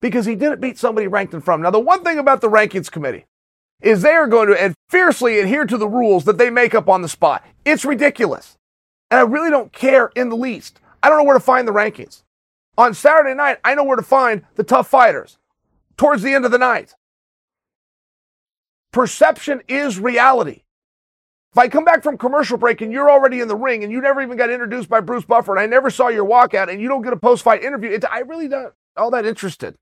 because 0.03 0.27
he 0.27 0.35
didn't 0.35 0.61
beat 0.61 0.79
somebody 0.79 1.07
ranked 1.07 1.33
in 1.33 1.41
front. 1.41 1.63
Now, 1.63 1.71
the 1.71 1.79
one 1.79 2.05
thing 2.05 2.19
about 2.19 2.43
the 2.43 2.51
rankings 2.51 2.91
committee 2.91 3.25
is 3.81 4.03
they 4.03 4.13
are 4.13 4.27
going 4.27 4.49
to 4.49 4.75
fiercely 4.91 5.39
adhere 5.39 5.65
to 5.65 5.79
the 5.79 5.89
rules 5.89 6.25
that 6.25 6.37
they 6.37 6.51
make 6.51 6.75
up 6.75 6.89
on 6.89 7.01
the 7.01 7.09
spot. 7.09 7.47
It's 7.65 7.85
ridiculous. 7.85 8.59
And 9.11 9.21
I 9.21 9.23
really 9.23 9.49
don't 9.49 9.73
care 9.73 10.11
in 10.15 10.29
the 10.29 10.37
least. 10.37 10.81
I 11.03 11.09
don't 11.09 11.19
know 11.19 11.25
where 11.25 11.37
to 11.37 11.41
find 11.41 11.67
the 11.67 11.73
rankings. 11.73 12.23
On 12.77 12.95
Saturday 12.95 13.35
night, 13.35 13.59
I 13.65 13.75
know 13.75 13.85
where 13.85 13.97
to 13.97 14.03
find 14.03 14.43
the 14.57 14.65
tough 14.65 14.89
fighters 14.89 15.39
towards 15.97 16.23
the 16.23 16.35
end 16.35 16.45
of 16.45 16.51
the 16.51 16.59
night. 16.59 16.95
Perception 18.93 19.63
is 19.69 19.99
reality. 19.99 20.63
If 21.53 21.59
I 21.59 21.69
come 21.69 21.85
back 21.85 22.03
from 22.03 22.19
commercial 22.19 22.57
break 22.57 22.81
and 22.81 22.93
you're 22.93 23.11
already 23.11 23.41
in 23.41 23.49
the 23.49 23.57
ring 23.57 23.85
and 23.85 23.93
you 23.93 24.01
never 24.01 24.23
even 24.23 24.39
got 24.39 24.51
introduced 24.51 24.89
by 24.89 25.01
Bruce 25.01 25.25
Buffer 25.25 25.53
and 25.53 25.61
I 25.61 25.67
never 25.67 25.91
saw 25.91 26.09
your 26.09 26.25
walkout 26.25 26.71
and 26.71 26.81
you 26.81 26.89
don't 26.89 27.03
get 27.03 27.13
a 27.13 27.17
post 27.17 27.45
fight 27.45 27.63
interview, 27.63 27.91
it, 27.91 28.05
I 28.11 28.21
really 28.21 28.49
don't 28.49 28.73
all 28.97 29.11
that 29.11 29.27
interested. 29.27 29.77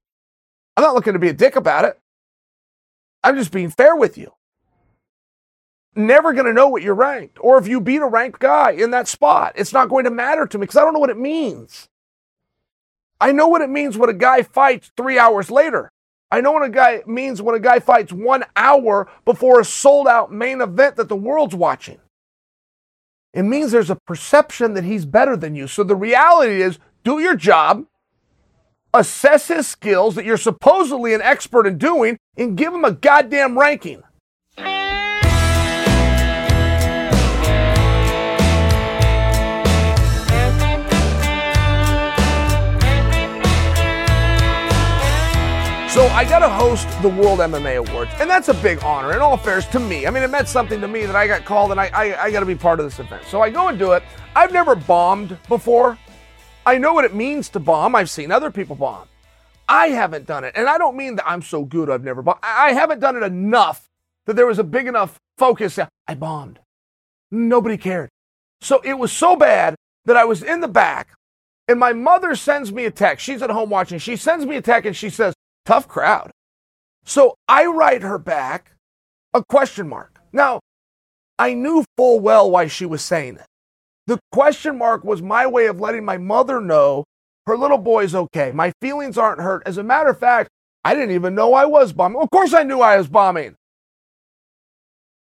I'm 0.77 0.85
not 0.85 0.95
looking 0.95 1.13
to 1.15 1.19
be 1.19 1.29
a 1.29 1.35
dick 1.35 1.57
about 1.57 1.85
it. 1.85 1.99
I'm 3.23 3.37
just 3.37 3.53
being 3.53 3.71
fair 3.71 3.97
with 3.97 4.17
you. 4.17 4.33
Never 5.95 6.33
going 6.33 6.47
to 6.47 6.53
know 6.53 6.69
what 6.69 6.83
you're 6.83 6.95
ranked 6.95 7.39
or 7.41 7.59
if 7.59 7.67
you 7.67 7.81
beat 7.81 8.01
a 8.01 8.07
ranked 8.07 8.39
guy 8.39 8.71
in 8.71 8.93
that 8.93 9.09
spot. 9.09 9.53
It's 9.57 9.73
not 9.73 9.89
going 9.89 10.05
to 10.05 10.11
matter 10.11 10.47
to 10.47 10.59
me 10.59 10.63
because 10.63 10.77
I 10.77 10.83
don't 10.83 10.95
know 10.95 11.01
what 11.01 11.11
it 11.11 11.19
means. 11.19 11.89
I 13.21 13.33
know 13.33 13.49
what 13.49 13.61
it 13.61 13.69
means 13.69 13.99
when 13.99 14.09
a 14.09 14.15
guy 14.15 14.43
fights 14.43 14.91
three 14.97 15.19
hours 15.19 15.51
later. 15.51 15.91
I 16.31 16.41
know 16.41 16.53
what 16.53 16.65
a 16.65 16.71
guy 16.71 17.03
means 17.07 17.43
when 17.43 17.57
a 17.57 17.61
guy 17.61 17.81
fights 17.81 18.13
one 18.13 18.45
hour 18.55 19.11
before 19.25 19.61
a 19.61 19.65
sold 19.65 20.07
out 20.07 20.33
main 20.33 20.61
event 20.61 20.97
that 20.97 21.09
the 21.09 21.17
world's 21.17 21.57
watching. 21.57 21.99
It 23.35 23.43
means 23.43 23.73
there's 23.73 23.91
a 23.91 23.97
perception 23.97 24.75
that 24.75 24.85
he's 24.85 25.05
better 25.05 25.37
than 25.37 25.55
you. 25.55 25.67
So 25.67 25.83
the 25.83 25.97
reality 25.97 26.63
is 26.63 26.79
do 27.05 27.19
your 27.19 27.37
job, 27.37 27.85
assess 28.93 29.49
his 29.49 29.67
skills 29.67 30.15
that 30.15 30.25
you're 30.25 30.37
supposedly 30.37 31.15
an 31.15 31.23
expert 31.23 31.67
in 31.67 31.79
doing, 31.79 32.19
and 32.37 32.57
give 32.57 32.73
him 32.73 32.85
a 32.85 32.93
goddamn 32.93 33.59
ranking. 33.59 34.03
So 45.91 46.07
I 46.07 46.25
got 46.25 46.39
to 46.39 46.49
host 46.49 46.89
the 47.03 47.09
World 47.09 47.41
MMA 47.41 47.89
Awards, 47.89 48.13
and 48.21 48.31
that's 48.31 48.49
a 48.49 48.55
big 48.55 48.83
honor. 48.85 49.13
In 49.13 49.19
all 49.19 49.37
fairness, 49.37 49.67
to 49.67 49.81
me, 49.81 50.07
I 50.07 50.11
mean, 50.11 50.23
it 50.23 50.31
meant 50.31 50.47
something 50.47 50.81
to 50.81 50.87
me 50.87 51.05
that 51.05 51.17
I 51.17 51.27
got 51.27 51.45
called, 51.45 51.73
and 51.73 51.81
I, 51.81 51.91
I, 51.93 52.23
I 52.23 52.31
got 52.31 52.41
to 52.41 52.47
be 52.47 52.55
part 52.55 52.79
of 52.79 52.87
this 52.87 53.01
event. 53.01 53.25
So 53.27 53.43
I 53.43 53.51
go 53.51 53.67
and 53.67 53.77
do 53.77 53.93
it. 53.93 54.05
I've 54.37 54.53
never 54.53 54.77
bombed 54.77 55.37
before. 55.49 55.99
I 56.67 56.79
know 56.79 56.93
what 56.93 57.05
it 57.05 57.15
means 57.15 57.49
to 57.51 57.61
bomb. 57.61 57.95
I've 57.95 58.11
seen 58.11 58.31
other 58.31 58.51
people 58.51 58.77
bomb. 58.77 59.09
I 59.69 59.89
haven't 59.89 60.27
done 60.27 60.45
it. 60.45 60.55
And 60.57 60.69
I 60.69 60.79
don't 60.79 60.97
mean 60.97 61.17
that 61.17 61.29
I'm 61.29 61.43
so 61.43 61.65
good 61.65 61.89
I've 61.89 62.05
never 62.05 62.23
bombed. 62.23 62.41
I 62.43 62.73
haven't 62.73 63.01
done 63.01 63.17
it 63.17 63.23
enough 63.23 63.89
that 64.27 64.37
there 64.37 64.47
was 64.47 64.59
a 64.59 64.65
big 64.65 64.87
enough 64.87 65.19
focus. 65.39 65.79
I 66.07 66.15
bombed. 66.15 66.59
Nobody 67.31 67.77
cared. 67.77 68.11
So 68.61 68.81
it 68.85 68.95
was 68.95 69.13
so 69.13 69.37
bad 69.37 69.75
that 70.05 70.17
I 70.17 70.25
was 70.25 70.43
in 70.43 70.61
the 70.61 70.69
back 70.69 71.09
and 71.69 71.79
my 71.79 71.93
mother 71.93 72.35
sends 72.35 72.73
me 72.73 72.85
a 72.85 72.91
text. 72.91 73.25
She's 73.25 73.43
at 73.43 73.51
home 73.51 73.71
watching. 73.71 73.99
She 73.99 74.17
sends 74.17 74.45
me 74.45 74.57
a 74.57 74.63
text 74.63 74.87
and 74.87 74.97
she 74.97 75.09
says, 75.09 75.35
tough 75.65 75.87
crowd. 75.87 76.31
So 77.05 77.37
I 77.49 77.67
write 77.67 78.03
her 78.03 78.19
back 78.19 78.73
a 79.33 79.45
question 79.45 79.89
mark. 79.89 80.21
Now, 80.33 80.61
I 81.39 81.55
knew 81.55 81.85
full 81.97 82.21
well 82.21 82.51
why 82.51 82.67
she 82.67 82.85
was 82.85 83.03
saying 83.03 83.37
it. 83.37 83.47
The 84.11 84.19
question 84.33 84.77
mark 84.77 85.05
was 85.05 85.23
my 85.23 85.47
way 85.47 85.67
of 85.67 85.79
letting 85.79 86.05
my 86.05 86.19
mother 86.19 86.61
know 86.61 87.05
her 87.47 87.57
little 87.57 87.79
boy's 87.79 88.13
okay. 88.13 88.51
My 88.51 88.73
feelings 88.81 89.17
aren't 89.17 89.41
hurt. 89.41 89.63
As 89.65 89.79
a 89.79 89.85
matter 89.85 90.09
of 90.09 90.19
fact, 90.19 90.51
I 90.85 90.95
didn't 90.95 91.15
even 91.15 91.37
know 91.37 91.55
I 91.55 91.65
was 91.67 91.93
bombing. 91.93 92.21
Of 92.21 92.29
course, 92.31 92.53
I 92.53 92.65
knew 92.65 92.81
I 92.81 92.97
was 92.97 93.07
bombing. 93.07 93.55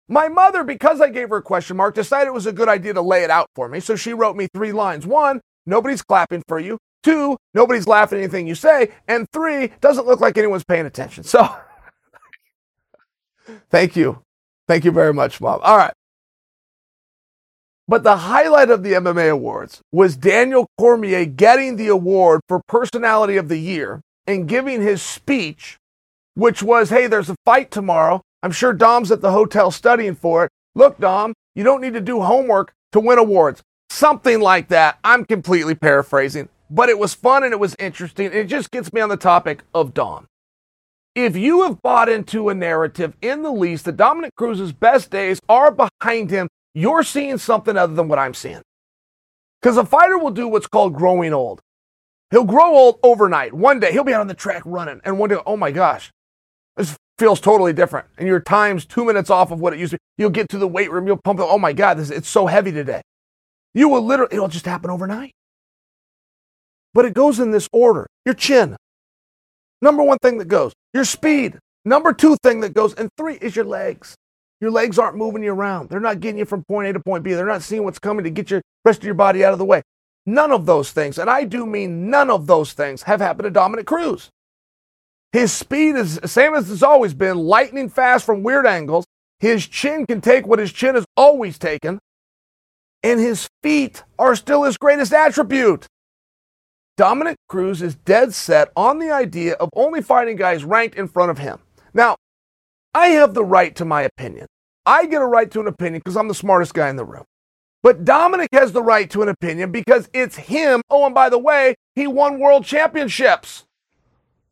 My 0.07 0.27
mother, 0.27 0.63
because 0.63 1.01
I 1.01 1.09
gave 1.09 1.29
her 1.29 1.37
a 1.37 1.41
question 1.41 1.77
mark, 1.77 1.95
decided 1.95 2.27
it 2.27 2.33
was 2.35 2.45
a 2.45 2.53
good 2.53 2.69
idea 2.69 2.93
to 2.93 3.01
lay 3.01 3.23
it 3.23 3.31
out 3.31 3.49
for 3.55 3.67
me. 3.67 3.79
So 3.79 3.95
she 3.95 4.13
wrote 4.13 4.35
me 4.35 4.49
three 4.53 4.71
lines. 4.71 5.07
One, 5.07 5.41
nobody's 5.65 6.03
clapping 6.03 6.43
for 6.47 6.59
you. 6.59 6.77
Two, 7.01 7.37
nobody's 7.55 7.87
laughing 7.87 8.19
at 8.19 8.25
anything 8.25 8.45
you 8.45 8.53
say. 8.53 8.91
And 9.07 9.25
three, 9.33 9.71
doesn't 9.81 10.05
look 10.05 10.19
like 10.19 10.37
anyone's 10.37 10.63
paying 10.63 10.85
attention. 10.85 11.23
So 11.23 11.49
thank 13.71 13.95
you. 13.95 14.21
Thank 14.67 14.85
you 14.85 14.91
very 14.91 15.11
much, 15.11 15.41
Mom. 15.41 15.59
All 15.63 15.75
right. 15.75 15.93
But 17.87 18.03
the 18.03 18.17
highlight 18.17 18.71
of 18.71 18.83
the 18.83 18.93
MMA 18.93 19.29
awards 19.29 19.81
was 19.91 20.17
Daniel 20.17 20.67
Cormier 20.79 21.25
getting 21.25 21.75
the 21.75 21.87
award 21.87 22.41
for 22.47 22.61
personality 22.67 23.37
of 23.37 23.47
the 23.47 23.59
year 23.59 24.01
and 24.25 24.47
giving 24.47 24.81
his 24.81 25.03
speech, 25.03 25.77
which 26.33 26.63
was, 26.63 26.89
Hey, 26.89 27.05
there's 27.05 27.29
a 27.29 27.35
fight 27.45 27.69
tomorrow. 27.69 28.21
I'm 28.41 28.51
sure 28.51 28.73
Dom's 28.73 29.11
at 29.11 29.21
the 29.21 29.31
hotel 29.31 29.69
studying 29.69 30.15
for 30.15 30.45
it. 30.45 30.51
Look, 30.73 30.99
Dom, 30.99 31.33
you 31.53 31.63
don't 31.63 31.81
need 31.81 31.93
to 31.93 32.01
do 32.01 32.21
homework 32.21 32.73
to 32.91 32.99
win 32.99 33.19
awards. 33.19 33.61
Something 33.89 34.39
like 34.39 34.69
that. 34.69 34.97
I'm 35.03 35.23
completely 35.23 35.75
paraphrasing, 35.75 36.49
but 36.69 36.89
it 36.89 36.97
was 36.97 37.13
fun 37.13 37.43
and 37.43 37.53
it 37.53 37.59
was 37.59 37.75
interesting. 37.77 38.31
It 38.33 38.45
just 38.45 38.71
gets 38.71 38.91
me 38.91 38.99
on 38.99 39.09
the 39.09 39.17
topic 39.17 39.63
of 39.73 39.93
Dom. 39.93 40.25
If 41.13 41.37
you 41.37 41.63
have 41.63 41.81
bought 41.81 42.09
into 42.09 42.49
a 42.49 42.53
narrative 42.55 43.13
in 43.21 43.41
the 43.41 43.51
least 43.51 43.85
that 43.85 43.95
Dominick 43.95 44.35
Cruz's 44.35 44.73
best 44.73 45.11
days 45.11 45.39
are 45.47 45.71
behind 45.71 46.29
him, 46.29 46.49
you're 46.75 47.03
seeing 47.03 47.39
something 47.39 47.75
other 47.75 47.95
than 47.95 48.07
what 48.07 48.19
I'm 48.19 48.35
seeing. 48.35 48.61
Because 49.61 49.77
a 49.77 49.85
fighter 49.85 50.19
will 50.19 50.31
do 50.31 50.47
what's 50.47 50.67
called 50.67 50.93
growing 50.93 51.33
old. 51.33 51.61
He'll 52.29 52.43
grow 52.43 52.75
old 52.75 52.99
overnight. 53.01 53.53
One 53.53 53.79
day 53.79 53.91
he'll 53.91 54.03
be 54.03 54.13
out 54.13 54.21
on 54.21 54.27
the 54.27 54.33
track 54.35 54.61
running, 54.65 54.99
and 55.03 55.17
one 55.17 55.29
day, 55.29 55.38
oh 55.45 55.57
my 55.57 55.71
gosh, 55.71 56.11
this 56.75 56.95
feels 57.17 57.39
totally 57.39 57.73
different. 57.73 58.07
And 58.17 58.27
your 58.27 58.41
time's 58.41 58.85
two 58.85 59.05
minutes 59.05 59.29
off 59.29 59.51
of 59.51 59.59
what 59.59 59.73
it 59.73 59.79
used 59.79 59.91
to 59.91 59.97
be. 59.97 60.01
You'll 60.17 60.29
get 60.29 60.49
to 60.49 60.57
the 60.57 60.67
weight 60.67 60.91
room, 60.91 61.07
you'll 61.07 61.21
pump 61.23 61.39
it. 61.39 61.47
Oh 61.47 61.57
my 61.57 61.73
God, 61.73 61.97
this, 61.97 62.09
it's 62.09 62.29
so 62.29 62.45
heavy 62.45 62.71
today. 62.71 63.01
You 63.73 63.89
will 63.89 64.01
literally, 64.01 64.35
it'll 64.35 64.47
just 64.47 64.65
happen 64.65 64.89
overnight. 64.89 65.31
But 66.93 67.05
it 67.05 67.13
goes 67.13 67.39
in 67.39 67.51
this 67.51 67.69
order 67.71 68.05
your 68.25 68.35
chin, 68.35 68.75
number 69.81 70.03
one 70.03 70.17
thing 70.21 70.39
that 70.39 70.47
goes, 70.47 70.73
your 70.93 71.05
speed, 71.05 71.57
number 71.85 72.11
two 72.11 72.35
thing 72.43 72.61
that 72.61 72.73
goes, 72.73 72.93
and 72.95 73.09
three 73.17 73.35
is 73.35 73.55
your 73.55 73.65
legs. 73.65 74.15
Your 74.65 74.71
legs 74.71 74.97
aren't 74.97 75.15
moving 75.15 75.43
you 75.43 75.54
around. 75.54 75.89
They're 75.89 75.99
not 75.99 76.21
getting 76.21 76.39
you 76.39 76.45
from 76.45 76.63
point 76.63 76.88
A 76.88 76.93
to 76.93 76.99
point 76.99 77.23
B. 77.23 77.34
They're 77.34 77.45
not 77.45 77.62
seeing 77.62 77.84
what's 77.84 77.99
coming 77.99 78.23
to 78.23 78.32
get 78.32 78.49
your 78.49 78.63
rest 78.84 79.01
of 79.01 79.06
your 79.06 79.13
body 79.13 79.45
out 79.45 79.54
of 79.54 79.60
the 79.60 79.65
way. 79.65 79.84
None 80.25 80.51
of 80.51 80.65
those 80.65 80.91
things, 80.91 81.19
and 81.19 81.30
I 81.30 81.43
do 81.43 81.67
mean 81.67 82.10
none 82.10 82.32
of 82.32 82.47
those 82.47 82.73
things, 82.73 83.04
have 83.04 83.19
happened 83.21 83.43
to 83.43 83.51
Dominick 83.51 83.86
Cruz. 83.86 84.32
His 85.32 85.54
speed 85.54 85.95
is 85.95 86.19
same 86.25 86.56
as 86.56 86.71
it's 86.71 86.82
always 86.82 87.13
been, 87.13 87.38
lightning 87.38 87.89
fast 87.89 88.25
from 88.25 88.41
weird 88.41 88.65
angles. 88.65 89.06
His 89.39 89.67
chin 89.67 90.08
can 90.08 90.19
take 90.19 90.47
what 90.47 90.58
his 90.58 90.73
chin 90.73 90.95
has 90.95 91.06
always 91.15 91.60
taken, 91.60 91.99
and 93.04 93.19
his 93.19 93.47
feet 93.62 94.01
are 94.17 94.36
still 94.36 94.63
his 94.63 94.78
greatest 94.78 95.13
attribute. 95.13 95.86
Dominick 96.97 97.38
Cruz 97.47 97.84
is 97.84 97.93
dead 97.93 98.34
set 98.34 98.71
on 98.75 98.97
the 98.97 99.12
idea 99.12 99.54
of 99.54 99.69
only 99.75 100.01
fighting 100.01 100.38
guys 100.38 100.65
ranked 100.65 100.97
in 100.97 101.08
front 101.08 101.30
of 101.30 101.38
him. 101.38 101.60
Now, 101.93 102.15
I 102.95 103.10
have 103.10 103.36
the 103.36 103.45
right 103.45 103.75
to 103.75 103.86
my 103.86 104.01
opinion. 104.01 104.47
I 104.85 105.05
get 105.05 105.21
a 105.21 105.25
right 105.25 105.49
to 105.51 105.59
an 105.59 105.67
opinion 105.67 106.01
because 106.03 106.17
I'm 106.17 106.27
the 106.27 106.35
smartest 106.35 106.73
guy 106.73 106.89
in 106.89 106.95
the 106.95 107.05
room. 107.05 107.25
But 107.81 108.03
Dominick 108.03 108.49
has 108.51 108.71
the 108.71 108.81
right 108.81 109.09
to 109.11 109.21
an 109.21 109.29
opinion 109.29 109.71
because 109.71 110.09
it's 110.13 110.35
him. 110.35 110.81
Oh, 110.89 111.05
and 111.05 111.13
by 111.13 111.29
the 111.29 111.37
way, 111.37 111.75
he 111.93 112.07
won 112.07 112.39
world 112.39 112.65
championships, 112.65 113.65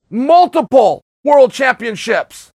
multiple 0.09 1.01
world 1.23 1.51
championships. 1.51 2.51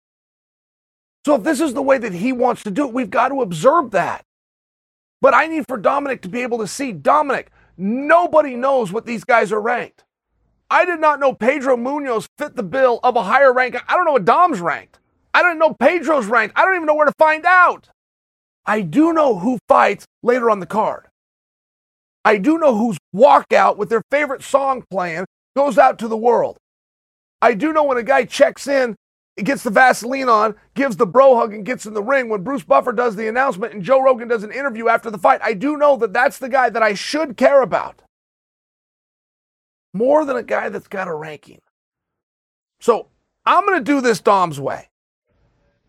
So 1.26 1.36
if 1.36 1.44
this 1.44 1.60
is 1.60 1.74
the 1.74 1.82
way 1.82 1.98
that 1.98 2.14
he 2.14 2.32
wants 2.32 2.64
to 2.64 2.72
do 2.72 2.88
it, 2.88 2.94
we've 2.94 3.10
got 3.10 3.30
to 3.30 3.42
observe 3.42 3.92
that. 3.92 4.24
But 5.20 5.34
I 5.34 5.48
need 5.48 5.66
for 5.68 5.78
Dominick 5.78 6.22
to 6.22 6.30
be 6.30 6.42
able 6.42 6.60
to 6.60 6.68
see 6.68 6.92
Dominick, 6.92 7.52
nobody 7.76 8.56
knows 8.56 8.92
what 8.92 9.06
these 9.06 9.24
guys 9.24 9.52
are 9.52 9.60
ranked. 9.60 10.04
I 10.70 10.86
did 10.86 11.00
not 11.00 11.20
know 11.20 11.34
Pedro 11.34 11.76
Munhoz 11.76 12.28
fit 12.38 12.56
the 12.56 12.64
bill 12.64 13.00
of 13.04 13.16
a 13.16 13.24
higher 13.24 13.52
rank. 13.54 13.76
I 13.88 13.96
don't 13.96 14.06
know 14.06 14.14
what 14.14 14.26
Dom's 14.26 14.60
ranked. 14.60 15.00
I 15.38 15.44
don't 15.44 15.60
know 15.60 15.76
Pedro's 15.76 16.26
rank. 16.26 16.52
I 16.56 16.66
don't 16.66 16.74
even 16.74 16.88
know 16.88 16.96
where 16.96 17.06
to 17.06 17.14
find 17.20 17.46
out. 17.46 17.90
I 18.66 18.82
do 18.82 19.14
know 19.14 19.38
who 19.38 19.60
fights 19.68 20.08
later 20.24 20.50
on 20.50 20.62
the 20.62 20.66
card. 20.66 21.06
I 22.26 22.38
do 22.38 22.58
know 22.58 22.76
whose 22.76 22.98
walkout 23.16 23.78
with 23.78 23.90
their 23.90 24.02
favorite 24.10 24.42
song 24.42 24.84
playing 24.90 25.26
goes 25.56 25.78
out 25.78 26.00
to 26.00 26.08
the 26.08 26.18
world. 26.18 26.58
I 27.40 27.54
do 27.54 27.72
know 27.72 27.84
when 27.84 28.00
a 28.00 28.04
guy 28.04 28.26
checks 28.26 28.66
in, 28.66 28.96
gets 29.38 29.62
the 29.62 29.70
Vaseline 29.70 30.28
on, 30.28 30.56
gives 30.74 30.98
the 30.98 31.06
bro 31.06 31.36
hug, 31.36 31.54
and 31.54 31.64
gets 31.64 31.86
in 31.86 31.94
the 31.94 32.02
ring. 32.02 32.30
When 32.30 32.42
Bruce 32.42 32.64
Buffer 32.64 32.92
does 32.92 33.16
the 33.16 33.28
announcement 33.28 33.76
and 33.76 33.84
Joe 33.84 34.02
Rogan 34.02 34.28
does 34.28 34.42
an 34.42 34.52
interview 34.52 34.88
after 34.88 35.12
the 35.12 35.20
fight, 35.20 35.40
I 35.44 35.54
do 35.54 35.78
know 35.78 35.98
that 35.98 36.14
that's 36.14 36.40
the 36.40 36.50
guy 36.50 36.72
that 36.72 36.82
I 36.82 36.96
should 36.96 37.38
care 37.38 37.62
about 37.62 38.02
more 39.94 40.26
than 40.26 40.36
a 40.36 40.42
guy 40.42 40.70
that's 40.70 40.88
got 40.88 41.08
a 41.08 41.14
ranking. 41.14 41.60
So 42.80 43.10
I'm 43.46 43.68
going 43.68 43.78
to 43.78 43.84
do 43.84 44.02
this 44.02 44.20
Dom's 44.20 44.60
way. 44.60 44.90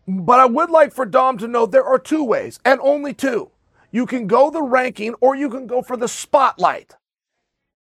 But 0.09 0.39
I 0.39 0.45
would 0.47 0.71
like 0.71 0.91
for 0.91 1.05
Dom 1.05 1.37
to 1.37 1.47
know 1.47 1.67
there 1.67 1.85
are 1.85 1.99
two 1.99 2.23
ways, 2.23 2.59
and 2.65 2.79
only 2.81 3.13
two. 3.13 3.51
You 3.91 4.07
can 4.07 4.25
go 4.25 4.49
the 4.49 4.63
ranking 4.63 5.13
or 5.21 5.35
you 5.35 5.51
can 5.51 5.67
go 5.67 5.83
for 5.83 5.95
the 5.95 6.07
spotlight. 6.07 6.95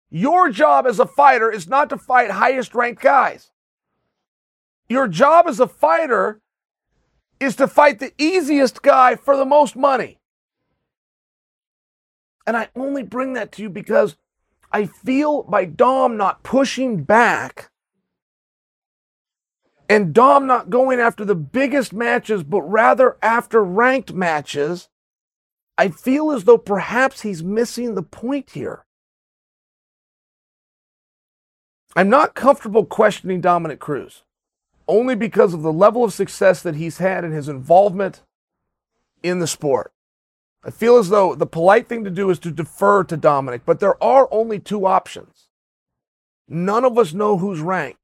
Your 0.10 0.49
job 0.49 0.86
as 0.86 0.99
a 0.99 1.05
fighter 1.05 1.49
is 1.49 1.69
not 1.69 1.89
to 1.89 1.97
fight 1.97 2.32
highest 2.32 2.75
ranked 2.75 3.01
guys. 3.01 3.51
Your 4.89 5.08
job 5.08 5.47
as 5.47 5.62
a 5.62 5.67
fighter 5.67 6.41
is 7.39 7.55
to 7.55 7.69
fight 7.69 7.99
the 7.99 8.12
easiest 8.17 8.82
guy 8.82 9.15
for 9.15 9.38
the 9.38 9.45
most 9.45 9.77
money. 9.77 10.19
And 12.45 12.58
I 12.58 12.67
only 12.75 13.03
bring 13.03 13.32
that 13.34 13.53
to 13.53 13.62
you 13.62 13.69
because 13.69 14.17
I 14.73 14.88
feel 14.88 15.43
by 15.43 15.63
Dom 15.63 16.17
not 16.17 16.43
pushing 16.43 17.03
back 17.03 17.69
and 19.89 20.13
Dom 20.13 20.45
not 20.45 20.69
going 20.69 20.99
after 20.99 21.25
the 21.25 21.36
biggest 21.36 21.91
matches, 21.91 22.43
but 22.43 22.62
rather 22.62 23.17
after 23.23 23.63
ranked 23.63 24.13
matches, 24.13 24.88
I 25.78 25.89
feel 25.89 26.32
as 26.32 26.43
though 26.43 26.60
perhaps 26.60 27.21
he's 27.21 27.41
missing 27.41 27.95
the 27.95 28.04
point 28.04 28.52
here. 28.52 28.86
I'm 31.95 32.10
not 32.10 32.36
comfortable 32.36 32.86
questioning 32.86 33.41
Dominick 33.41 33.80
Cruz, 33.80 34.23
only 34.88 35.15
because 35.15 35.56
of 35.56 35.63
the 35.63 35.73
level 35.73 36.04
of 36.04 36.13
success 36.13 36.62
that 36.62 36.75
he's 36.75 36.99
had 36.99 37.23
in 37.25 37.32
his 37.32 37.49
involvement 37.49 38.21
in 39.23 39.39
the 39.39 39.47
sport. 39.47 39.91
I 40.63 40.69
feel 40.69 40.97
as 40.97 41.10
though 41.10 41.34
the 41.34 41.47
polite 41.47 41.88
thing 41.89 42.04
to 42.04 42.12
do 42.12 42.30
is 42.30 42.38
to 42.39 42.52
defer 42.52 43.04
to 43.06 43.17
Dominick, 43.17 43.63
but 43.65 43.80
there 43.80 44.02
are 44.04 44.28
only 44.32 44.60
two 44.60 44.86
options. 44.86 45.47
None 46.47 46.86
of 46.86 46.97
us 46.97 47.13
know 47.13 47.38
who's 47.38 47.60
ranked. 47.60 47.98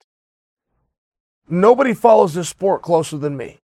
Nobody 1.48 1.94
follows 1.94 2.34
this 2.34 2.50
sport 2.50 2.82
closer 2.82 3.18
than 3.18 3.38
me. 3.38 3.60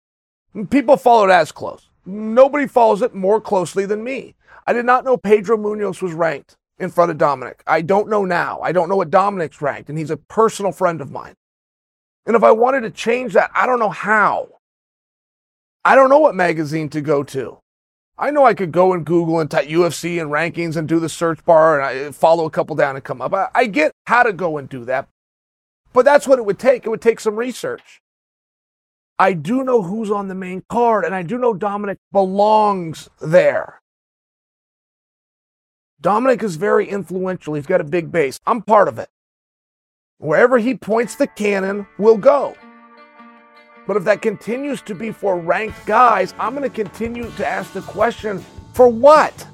People 0.70 0.98
follow 0.98 1.26
it 1.26 1.32
as 1.32 1.52
close. 1.52 1.90
Nobody 2.06 2.68
follows 2.68 3.02
it 3.02 3.14
more 3.14 3.40
closely 3.40 3.86
than 3.86 4.04
me. 4.04 4.36
I 4.68 4.74
did 4.74 4.86
not 4.86 5.06
know 5.06 5.18
Pedro 5.18 5.58
Munhoz 5.58 6.02
was 6.02 6.14
ranked 6.14 6.58
in 6.78 6.90
front 6.90 7.12
of 7.12 7.18
Dominick. 7.18 7.64
I 7.68 7.82
don't 7.82 8.10
know 8.10 8.26
now. 8.26 8.60
I 8.62 8.72
don't 8.72 8.90
know 8.90 8.96
what 8.96 9.12
Dominick's 9.12 9.62
ranked, 9.62 9.90
and 9.90 9.98
he's 9.98 10.12
a 10.12 10.18
personal 10.18 10.72
friend 10.72 11.02
of 11.02 11.12
mine. 11.12 11.36
And 12.26 12.36
if 12.36 12.44
I 12.44 12.52
wanted 12.52 12.82
to 12.82 12.92
change 12.92 13.34
that, 13.34 13.52
I 13.54 13.66
don't 13.66 13.80
know 13.80 13.90
how. 13.90 14.50
I 15.86 15.96
don't 15.96 16.10
know 16.10 16.20
what 16.20 16.36
magazine 16.36 16.90
to 16.90 17.02
go 17.02 17.24
to. 17.24 17.60
I 18.18 18.32
know 18.32 18.46
I 18.46 18.54
could 18.54 18.74
go 18.74 18.92
and 18.92 19.06
Google 19.06 19.40
and 19.40 19.50
type 19.50 19.68
UFC 19.68 20.22
and 20.22 20.30
rankings 20.30 20.76
and 20.76 20.88
do 20.90 21.00
the 21.00 21.08
search 21.08 21.44
bar 21.46 21.80
and 21.80 22.10
I 22.10 22.12
follow 22.12 22.46
a 22.46 22.50
couple 22.50 22.76
down 22.76 22.96
and 22.96 23.04
come 23.04 23.22
up. 23.22 23.34
I, 23.34 23.48
I 23.56 23.66
get 23.66 23.94
how 24.08 24.24
to 24.24 24.34
go 24.34 24.58
and 24.58 24.68
do 24.68 24.84
that, 24.86 25.08
but 25.94 26.06
that's 26.06 26.28
what 26.28 26.40
it 26.40 26.46
would 26.46 26.60
take. 26.60 26.86
It 26.86 26.90
would 26.90 27.02
take 27.02 27.20
some 27.20 27.36
research. 27.36 28.02
I 29.18 29.34
do 29.34 29.64
know 29.64 29.82
who's 29.82 30.12
on 30.12 30.30
the 30.30 30.36
main 30.36 30.64
card, 30.70 31.04
and 31.04 31.14
I 31.14 31.24
do 31.24 31.38
know 31.38 31.54
Dominick 31.54 31.98
belongs 32.12 33.10
there. 33.22 33.82
Dominick 36.00 36.42
is 36.42 36.56
very 36.56 36.88
influential. 36.88 37.56
He's 37.56 37.66
got 37.66 37.82
a 37.82 37.86
big 37.86 38.12
base. 38.12 38.40
I'm 38.48 38.62
part 38.62 38.88
of 38.88 38.98
it. 38.98 39.10
Wherever 40.18 40.58
he 40.58 40.76
points 40.76 41.16
the 41.16 41.28
cannon, 41.28 41.86
we'll 41.98 42.18
go. 42.18 42.56
But 43.86 43.98
if 43.98 44.04
that 44.06 44.22
continues 44.22 44.82
to 44.84 44.96
be 44.96 45.12
for 45.12 45.38
ranked 45.38 45.86
guys, 45.86 46.34
I'm 46.40 46.56
going 46.56 46.70
to 46.70 46.74
continue 46.74 47.30
to 47.32 47.48
ask 47.48 47.74
the 47.74 47.82
question 47.82 48.44
For 48.74 48.88
what? 48.88 49.46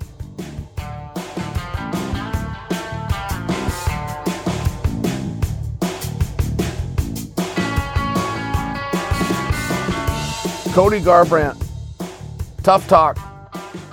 Cody 10.75 10.99
Garbrandt. 10.99 11.55
Tough 12.61 12.85
talk. 12.89 13.15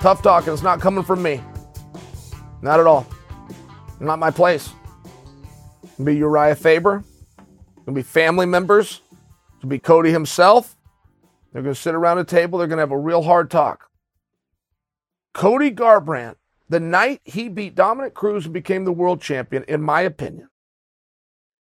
Tough 0.01 0.21
talk, 0.21 0.49
and 0.49 0.53
it's 0.53 0.65
not 0.65 0.81
coming 0.81 1.05
from 1.05 1.23
me. 1.23 1.41
Not 2.61 2.81
at 2.81 2.89
all. 2.89 3.07
Not 4.01 4.19
my 4.19 4.33
place. 4.33 4.69
It'll 5.85 6.07
be 6.07 6.17
Urijah 6.17 6.59
Faber. 6.59 7.05
It'll 7.83 7.95
be 7.95 8.03
family 8.03 8.47
members. 8.47 9.01
It'll 9.59 9.69
be 9.69 9.79
Cody 9.79 10.11
himself. 10.11 10.77
They're 11.53 11.63
going 11.63 11.73
to 11.73 11.81
sit 11.81 11.95
around 11.95 12.19
a 12.19 12.25
table. 12.25 12.59
They're 12.59 12.67
going 12.67 12.79
to 12.79 12.83
have 12.83 12.91
a 12.91 12.99
real 12.99 13.23
hard 13.23 13.49
talk. 13.49 13.89
Cody 15.35 15.71
Garbrandt, 15.71 16.35
the 16.69 16.81
night 16.81 17.21
he 17.23 17.49
beat 17.49 17.77
Dominick 17.77 18.15
Cruz 18.15 18.47
and 18.47 18.53
became 18.53 18.85
the 18.85 18.91
world 18.91 19.21
champion, 19.21 19.63
in 19.69 19.83
my 19.83 20.01
opinion, 20.01 20.49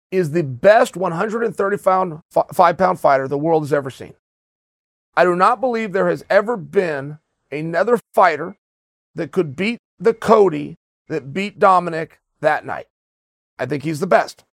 is 0.09 0.31
the 0.31 0.41
best 0.41 0.97
135 0.97 2.77
pound 2.77 2.99
fighter 2.99 3.27
the 3.27 3.37
world 3.37 3.61
has 3.61 3.71
ever 3.71 3.91
seen. 3.91 4.15
I 5.15 5.23
do 5.25 5.35
not 5.35 5.59
believe 5.59 5.91
there 5.91 6.09
has 6.09 6.23
ever 6.29 6.55
been 6.55 7.19
another 7.51 7.99
fighter 8.13 8.57
that 9.15 9.31
could 9.31 9.55
beat 9.55 9.79
the 9.99 10.13
Cody 10.13 10.77
that 11.07 11.33
beat 11.33 11.59
Dominick 11.59 12.19
that 12.39 12.65
night. 12.65 12.87
I 13.59 13.65
think 13.65 13.83
he's 13.83 13.99
the 13.99 14.07
best. 14.07 14.45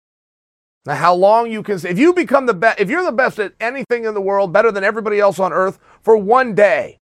Now, 0.87 0.95
how 0.95 1.14
long 1.14 1.51
you 1.51 1.62
can 1.62 1.79
say, 1.79 1.90
if 1.90 1.99
you 1.99 2.14
become 2.14 2.47
the 2.47 2.55
best, 2.55 2.81
if 2.81 2.88
you're 2.88 3.05
the 3.05 3.12
best 3.12 3.38
at 3.38 3.55
anything 3.61 4.05
in 4.05 4.14
the 4.14 4.21
world, 4.21 4.53
better 4.53 4.73
than 4.73 4.85
everybody 4.85 5.19
else 5.19 5.38
on 5.38 5.53
earth 5.53 5.79
for 6.01 6.16
one 6.16 6.55
day, 6.55 6.99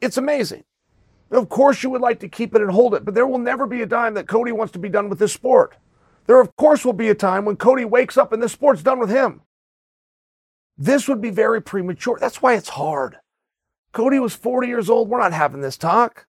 it's 0.00 0.16
amazing. 0.16 0.64
Of 1.30 1.48
course, 1.48 1.82
you 1.82 1.90
would 1.90 2.00
like 2.00 2.20
to 2.20 2.28
keep 2.28 2.54
it 2.54 2.60
and 2.60 2.70
hold 2.70 2.94
it, 2.94 3.04
but 3.04 3.14
there 3.14 3.26
will 3.26 3.38
never 3.38 3.66
be 3.66 3.80
a 3.80 3.86
time 3.86 4.14
that 4.14 4.28
Cody 4.28 4.52
wants 4.52 4.72
to 4.72 4.78
be 4.78 4.88
done 4.88 5.08
with 5.08 5.18
this 5.18 5.32
sport. 5.32 5.76
There, 6.26 6.40
of 6.40 6.54
course, 6.56 6.84
will 6.84 6.92
be 6.92 7.08
a 7.08 7.14
time 7.14 7.44
when 7.44 7.56
Cody 7.56 7.84
wakes 7.84 8.18
up 8.18 8.32
and 8.32 8.42
this 8.42 8.52
sport's 8.52 8.82
done 8.82 8.98
with 8.98 9.08
him. 9.08 9.42
This 10.76 11.08
would 11.08 11.20
be 11.20 11.30
very 11.30 11.60
premature. 11.60 12.18
That's 12.20 12.42
why 12.42 12.54
it's 12.54 12.70
hard. 12.70 13.18
Cody 13.92 14.18
was 14.18 14.34
40 14.34 14.68
years 14.68 14.88
old. 14.88 15.08
We're 15.08 15.20
not 15.20 15.32
having 15.32 15.60
this 15.60 15.76
talk. 15.76 16.26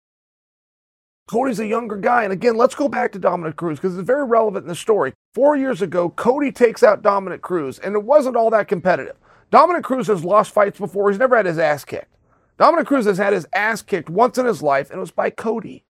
Cody's 1.29 1.61
a 1.61 1.67
younger 1.67 1.97
guy. 1.97 2.25
And 2.25 2.33
again, 2.33 2.57
let's 2.57 2.75
go 2.75 2.89
back 2.89 3.13
to 3.13 3.19
Dominick 3.19 3.57
Cruz 3.57 3.79
because 3.79 3.99
it's 3.99 4.07
very 4.07 4.25
relevant 4.25 4.65
in 4.65 4.69
the 4.69 4.75
story. 4.75 5.13
Four 5.35 5.57
years 5.57 5.83
ago, 5.83 6.09
Cody 6.09 6.51
takes 6.51 6.83
out 6.83 7.03
Dominick 7.03 7.43
Cruz, 7.43 7.79
and 7.79 7.95
it 7.95 8.03
wasn't 8.03 8.37
all 8.37 8.51
that 8.51 8.69
competitive. 8.69 9.17
Dominick 9.51 9.85
Cruz 9.85 10.07
has 10.07 10.25
lost 10.25 10.53
fights 10.53 10.79
before. 10.79 11.11
He's 11.11 11.19
never 11.19 11.37
had 11.37 11.47
his 11.47 11.59
ass 11.59 11.85
kicked. 11.85 12.15
Dominick 12.59 12.87
Cruz 12.87 13.05
has 13.05 13.19
had 13.19 13.33
his 13.33 13.47
ass 13.53 13.83
kicked 13.83 14.09
once 14.09 14.39
in 14.39 14.47
his 14.47 14.63
life, 14.63 14.91
and 14.91 14.99
it 14.99 15.01
was 15.01 15.11
by 15.11 15.31
Cody. 15.31 15.85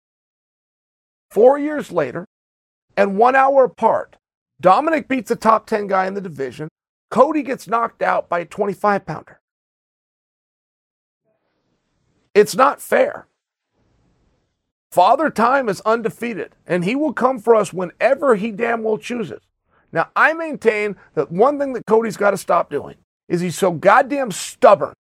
Four 1.31 1.59
years 1.59 1.93
later, 1.93 2.25
and 2.97 3.17
one 3.17 3.37
hour 3.37 3.65
apart, 3.65 4.17
Dominick 4.61 5.07
beats 5.09 5.29
the 5.29 5.37
top 5.37 5.67
10 5.67 5.87
guy 5.87 6.07
in 6.07 6.15
the 6.15 6.21
division. 6.21 6.69
Cody 7.11 7.43
gets 7.43 7.67
knocked 7.67 8.03
out 8.03 8.29
by 8.29 8.41
a 8.41 8.45
25 8.45 9.07
pounder. 9.07 9.41
It's 12.35 12.55
not 12.55 12.81
fair. 12.81 13.27
Father 14.91 15.31
Time 15.31 15.69
is 15.69 15.81
undefeated, 15.83 16.55
and 16.67 16.85
he 16.85 16.97
will 16.97 17.13
come 17.13 17.39
for 17.39 17.55
us 17.55 17.73
whenever 17.73 18.37
he 18.37 18.51
damn 18.51 18.83
well 18.83 18.99
chooses. 18.99 19.41
Now, 19.93 20.09
I 20.15 20.35
maintain 20.35 20.97
that 21.15 21.31
one 21.31 21.59
thing 21.59 21.73
that 21.75 21.87
Cody's 21.87 22.17
got 22.17 22.31
to 22.33 22.37
stop 22.37 22.71
doing 22.71 22.97
is 23.29 23.41
he's 23.41 23.59
so 23.59 23.71
goddamn 23.73 24.31
stubborn. 24.31 24.95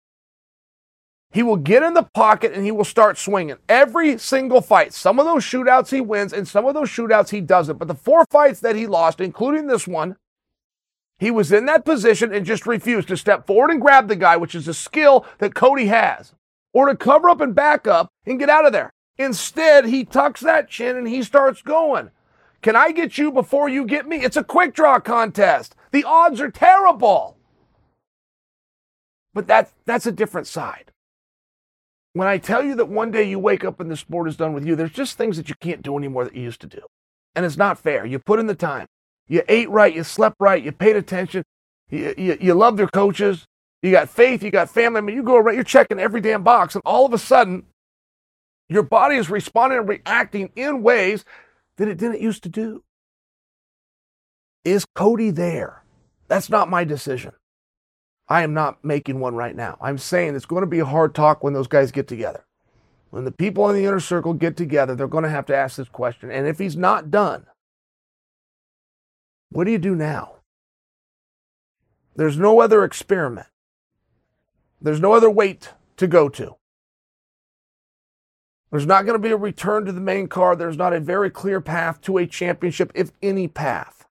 He 1.32 1.44
will 1.44 1.58
get 1.58 1.84
in 1.84 1.94
the 1.94 2.08
pocket 2.14 2.54
and 2.54 2.64
he 2.64 2.72
will 2.72 2.86
start 2.86 3.18
swinging 3.18 3.58
every 3.68 4.18
single 4.18 4.62
fight. 4.62 4.94
Some 4.94 5.20
of 5.20 5.26
those 5.26 5.44
shootouts 5.44 5.90
he 5.90 6.02
wins, 6.02 6.34
and 6.34 6.48
some 6.48 6.66
of 6.66 6.74
those 6.74 6.90
shootouts 6.90 7.30
he 7.30 7.42
doesn't. 7.42 7.78
But 7.78 7.88
the 7.88 7.96
four 7.96 8.26
fights 8.32 8.62
that 8.62 8.76
he 8.76 8.88
lost, 8.88 9.20
including 9.20 9.68
this 9.68 9.88
one, 9.88 10.16
he 11.18 11.32
was 11.32 11.52
in 11.52 11.66
that 11.66 11.86
position 11.86 12.34
and 12.34 12.46
just 12.46 12.68
refused 12.68 13.08
to 13.08 13.18
step 13.18 13.48
forward 13.48 13.72
and 13.72 13.82
grab 13.82 14.08
the 14.08 14.16
guy, 14.16 14.36
which 14.38 14.56
is 14.56 14.68
a 14.68 14.74
skill 14.74 15.26
that 15.38 15.56
Cody 15.56 15.88
has, 15.88 16.34
or 16.74 16.88
to 16.88 16.96
cover 16.96 17.30
up 17.30 17.42
and 17.42 17.56
back 17.56 17.88
up 17.88 18.10
and 18.26 18.40
get 18.40 18.50
out 18.50 18.66
of 18.66 18.74
there. 18.74 18.92
Instead, 19.18 19.86
he 19.86 20.04
tucks 20.04 20.42
that 20.42 20.70
chin 20.70 20.98
and 20.98 21.08
he 21.08 21.24
starts 21.24 21.62
going. 21.62 22.12
Can 22.62 22.76
I 22.76 22.92
get 22.92 23.18
you 23.18 23.32
before 23.32 23.70
you 23.70 23.86
get 23.86 24.08
me? 24.08 24.18
It's 24.18 24.36
a 24.36 24.44
quick 24.44 24.74
draw 24.74 25.00
contest. 25.00 25.76
The 25.92 26.04
odds 26.04 26.42
are 26.42 26.52
terrible. 26.52 27.38
But 29.34 29.48
that, 29.48 29.72
that's 29.86 30.06
a 30.06 30.12
different 30.12 30.48
side. 30.48 30.92
When 32.14 32.28
I 32.28 32.38
tell 32.38 32.64
you 32.64 32.76
that 32.76 32.88
one 32.88 33.12
day 33.12 33.24
you 33.24 33.40
wake 33.40 33.64
up 33.64 33.80
and 33.80 33.92
the 33.92 33.98
sport 33.98 34.28
is 34.28 34.38
done 34.38 34.54
with 34.54 34.66
you, 34.66 34.76
there's 34.76 34.92
just 34.92 35.18
things 35.18 35.38
that 35.38 35.50
you 35.50 35.56
can't 35.60 35.82
do 35.82 35.98
anymore 35.98 36.24
that 36.24 36.36
you 36.36 36.42
used 36.42 36.62
to 36.62 36.68
do. 36.68 36.82
And 37.36 37.46
it's 37.46 37.58
not 37.58 37.78
fair. 37.78 38.06
You 38.06 38.20
put 38.20 38.40
in 38.40 38.48
the 38.48 38.56
time. 38.56 38.88
You 39.28 39.44
ate 39.48 39.70
right, 39.70 39.94
you 39.94 40.04
slept 40.04 40.36
right, 40.40 40.64
you 40.64 40.72
paid 40.72 40.96
attention, 40.96 41.44
you, 41.90 42.14
you, 42.18 42.38
you 42.40 42.54
loved 42.54 42.78
your 42.80 42.88
coaches, 42.88 43.46
you 43.82 43.92
got 43.92 44.10
faith, 44.10 44.44
you 44.44 44.52
got 44.52 44.70
family. 44.70 45.00
I 45.00 45.02
mean, 45.02 45.16
you 45.16 45.24
go 45.24 45.38
around, 45.38 45.56
you're 45.56 45.64
checking 45.64 46.00
every 46.00 46.22
damn 46.22 46.44
box, 46.44 46.76
and 46.76 46.82
all 46.86 47.06
of 47.06 47.14
a 47.14 47.18
sudden, 47.18 47.64
your 48.70 48.84
body 48.84 49.16
is 49.18 49.30
responding 49.30 49.80
and 49.80 49.88
reacting 49.88 50.52
in 50.56 50.82
ways 50.82 51.24
that 51.78 51.88
it 51.88 51.98
didn't 51.98 52.22
used 52.22 52.44
to 52.44 52.50
do. 52.50 52.84
Is 54.64 54.86
Cody 54.96 55.30
there? 55.30 55.84
That's 56.28 56.50
not 56.50 56.70
my 56.70 56.84
decision. 56.84 57.34
I 58.28 58.42
am 58.42 58.56
not 58.56 58.84
making 58.84 59.20
one 59.20 59.36
right 59.36 59.56
now. 59.56 59.78
I'm 59.80 60.00
saying 60.00 60.36
it's 60.36 60.48
going 60.48 60.62
to 60.62 60.68
be 60.68 60.80
a 60.80 60.86
hard 60.86 61.14
talk 61.14 61.44
when 61.44 61.54
those 61.54 61.68
guys 61.68 61.92
get 61.92 62.08
together. 62.08 62.44
When 63.12 63.24
the 63.24 63.32
people 63.32 63.70
in 63.70 63.76
the 63.76 63.86
inner 63.86 64.00
circle 64.00 64.34
get 64.34 64.58
together, 64.58 64.96
they're 64.96 65.08
going 65.08 65.24
to 65.24 65.30
have 65.30 65.46
to 65.46 65.56
ask 65.56 65.78
this 65.78 65.88
question. 65.90 66.32
And 66.32 66.48
if 66.48 66.58
he's 66.58 66.76
not 66.76 67.12
done, 67.12 67.46
what 69.50 69.66
do 69.66 69.72
you 69.72 69.78
do 69.78 69.96
now? 69.96 70.36
There's 72.16 72.38
no 72.38 72.62
other 72.62 72.84
experiment. 72.84 73.48
There's 74.82 75.00
no 75.02 75.14
other 75.14 75.30
weight 75.30 75.74
to 75.98 76.08
go 76.08 76.30
to. 76.30 76.56
There's 78.72 78.86
not 78.86 79.06
going 79.06 79.16
to 79.16 79.28
be 79.28 79.32
a 79.32 79.38
return 79.38 79.86
to 79.86 79.92
the 79.92 80.02
main 80.02 80.28
card. 80.28 80.60
There's 80.60 80.78
not 80.78 80.94
a 80.94 81.00
very 81.00 81.30
clear 81.30 81.62
path 81.62 82.02
to 82.02 82.18
a 82.18 82.28
championship, 82.28 82.92
if 82.94 83.12
any 83.22 83.48
path. 83.48 84.06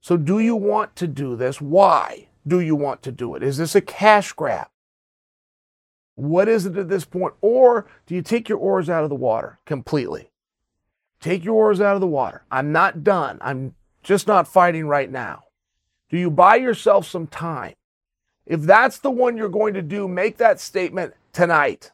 So, 0.00 0.16
do 0.16 0.38
you 0.38 0.56
want 0.56 0.96
to 0.96 1.06
do 1.06 1.36
this? 1.36 1.60
Why 1.60 2.28
do 2.46 2.58
you 2.58 2.74
want 2.74 3.02
to 3.02 3.12
do 3.12 3.34
it? 3.34 3.42
Is 3.42 3.58
this 3.58 3.74
a 3.74 3.80
cash 3.80 4.32
grab? 4.32 4.68
What 6.14 6.48
is 6.48 6.66
it 6.66 6.76
at 6.76 6.88
this 6.88 7.04
point? 7.04 7.34
Or 7.40 7.86
do 8.06 8.14
you 8.14 8.22
take 8.22 8.48
your 8.48 8.58
oars 8.58 8.90
out 8.90 9.04
of 9.04 9.10
the 9.10 9.16
water 9.16 9.58
completely? 9.66 10.32
Take 11.20 11.44
your 11.44 11.54
oars 11.54 11.80
out 11.80 11.94
of 11.94 12.00
the 12.00 12.06
water. 12.06 12.44
I'm 12.50 12.72
not 12.72 13.04
done. 13.04 13.38
I'm 13.40 13.74
just 14.02 14.26
not 14.26 14.48
fighting 14.48 14.86
right 14.86 15.10
now? 15.10 15.44
Do 16.08 16.18
you 16.18 16.30
buy 16.30 16.56
yourself 16.56 17.06
some 17.06 17.26
time? 17.26 17.74
If 18.46 18.62
that's 18.62 18.98
the 18.98 19.10
one 19.10 19.36
you're 19.36 19.48
going 19.48 19.74
to 19.74 19.82
do, 19.82 20.08
make 20.08 20.38
that 20.38 20.60
statement 20.60 21.14
tonight. 21.32 21.92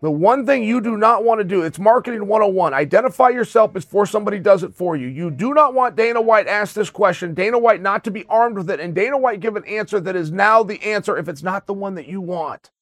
The 0.00 0.10
one 0.10 0.44
thing 0.44 0.64
you 0.64 0.80
do 0.80 0.96
not 0.96 1.22
want 1.22 1.38
to 1.38 1.44
do, 1.44 1.62
it's 1.62 1.78
marketing 1.78 2.26
101. 2.26 2.74
Identify 2.74 3.28
yourself 3.28 3.72
before 3.72 4.04
somebody 4.04 4.40
does 4.40 4.64
it 4.64 4.74
for 4.74 4.96
you. 4.96 5.06
You 5.06 5.30
do 5.30 5.54
not 5.54 5.74
want 5.74 5.94
Dana 5.94 6.20
White 6.20 6.48
ask 6.48 6.74
this 6.74 6.90
question, 6.90 7.34
Dana 7.34 7.56
White 7.56 7.80
not 7.80 8.02
to 8.02 8.10
be 8.10 8.24
armed 8.28 8.56
with 8.56 8.68
it, 8.68 8.80
and 8.80 8.96
Dana 8.96 9.16
White 9.16 9.38
give 9.38 9.54
an 9.54 9.64
answer 9.64 10.00
that 10.00 10.16
is 10.16 10.32
now 10.32 10.64
the 10.64 10.82
answer 10.82 11.16
if 11.16 11.28
it's 11.28 11.44
not 11.44 11.68
the 11.68 11.72
one 11.72 11.94
that 11.94 12.08
you 12.08 12.20
want. 12.20 12.72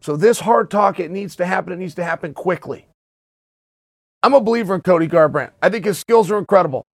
So 0.00 0.16
this 0.16 0.40
hard 0.40 0.70
talk, 0.70 0.98
it 0.98 1.10
needs 1.10 1.36
to 1.36 1.44
happen. 1.44 1.74
It 1.74 1.78
needs 1.78 1.94
to 1.96 2.04
happen 2.04 2.32
quickly. 2.32 2.86
I'm 4.22 4.32
a 4.32 4.40
believer 4.40 4.74
in 4.74 4.80
Cody 4.80 5.08
Garbrandt. 5.08 5.50
I 5.60 5.68
think 5.68 5.84
his 5.84 5.98
skills 5.98 6.30
are 6.30 6.38
incredible. 6.38 6.86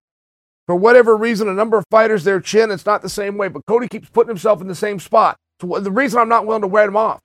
For 0.69 0.77
whatever 0.77 1.17
reason, 1.17 1.49
a 1.49 1.55
number 1.55 1.79
of 1.79 1.85
fighters, 1.91 2.25
their 2.25 2.41
chin, 2.41 2.71
it's 2.71 2.85
not 2.85 3.01
the 3.01 3.09
same 3.09 3.39
way, 3.39 3.49
but 3.49 3.65
Cody 3.65 3.89
keeps 3.89 4.11
putting 4.11 4.29
himself 4.29 4.61
in 4.61 4.69
the 4.69 4.75
same 4.75 5.01
spot. 5.01 5.39
So 5.63 5.81
the 5.81 5.91
reason 5.91 6.21
I'm 6.21 6.29
not 6.29 6.45
willing 6.45 6.61
to 6.61 6.69
write 6.69 6.89
him 6.91 6.97
off. 6.97 7.21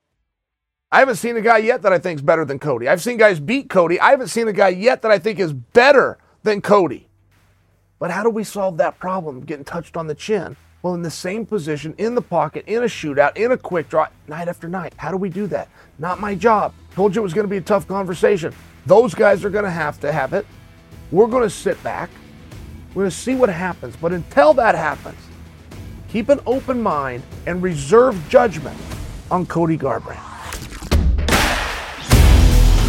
I 0.89 0.99
haven't 0.99 1.17
seen 1.17 1.35
a 1.35 1.41
guy 1.41 1.57
yet 1.57 1.81
that 1.81 1.91
I 1.91 1.99
think 1.99 2.19
is 2.19 2.21
better 2.21 2.45
than 2.45 2.57
Cody. 2.57 2.87
I've 2.87 3.01
seen 3.01 3.17
guys 3.17 3.41
beat 3.41 3.69
Cody. 3.69 3.99
I 3.99 4.11
haven't 4.11 4.29
seen 4.29 4.47
a 4.47 4.53
guy 4.53 4.69
yet 4.69 5.01
that 5.01 5.11
I 5.11 5.19
think 5.19 5.39
is 5.39 5.51
better 5.51 6.17
than 6.43 6.61
Cody. 6.61 7.09
But 7.99 8.11
how 8.11 8.23
do 8.23 8.29
we 8.29 8.45
solve 8.45 8.77
that 8.77 8.97
problem, 8.97 9.41
getting 9.41 9.65
touched 9.65 9.97
on 9.97 10.07
the 10.07 10.15
chin? 10.15 10.55
Well, 10.81 10.93
in 10.93 11.01
the 11.01 11.11
same 11.11 11.45
position, 11.45 11.95
in 11.97 12.15
the 12.15 12.21
pocket, 12.21 12.63
in 12.65 12.83
a 12.83 12.87
shootout, 12.87 13.35
in 13.35 13.51
a 13.51 13.57
quick 13.57 13.89
draw, 13.89 14.07
night 14.29 14.47
after 14.47 14.69
night. 14.69 14.93
How 14.95 15.11
do 15.11 15.17
we 15.17 15.27
do 15.27 15.47
that? 15.47 15.67
Not 15.99 16.21
my 16.21 16.33
job. 16.33 16.73
Told 16.95 17.13
you 17.13 17.21
it 17.21 17.23
was 17.23 17.33
going 17.33 17.45
to 17.45 17.51
be 17.51 17.57
a 17.57 17.61
tough 17.61 17.89
conversation. 17.89 18.53
Those 18.85 19.13
guys 19.13 19.43
are 19.43 19.49
going 19.49 19.65
to 19.65 19.71
have 19.71 19.99
to 19.99 20.13
have 20.13 20.31
it. 20.31 20.45
We're 21.11 21.27
going 21.27 21.43
to 21.43 21.49
sit 21.49 21.81
back. 21.83 22.09
We're 22.93 23.03
going 23.03 23.11
to 23.11 23.17
see 23.17 23.35
what 23.35 23.49
happens. 23.49 23.95
But 23.95 24.13
until 24.13 24.53
that 24.55 24.75
happens, 24.75 25.17
keep 26.09 26.29
an 26.29 26.39
open 26.45 26.81
mind 26.81 27.23
and 27.47 27.61
reserve 27.61 28.17
judgment 28.29 28.77
on 29.31 29.45
Cody 29.47 29.77
Garbrandt. 29.77 30.21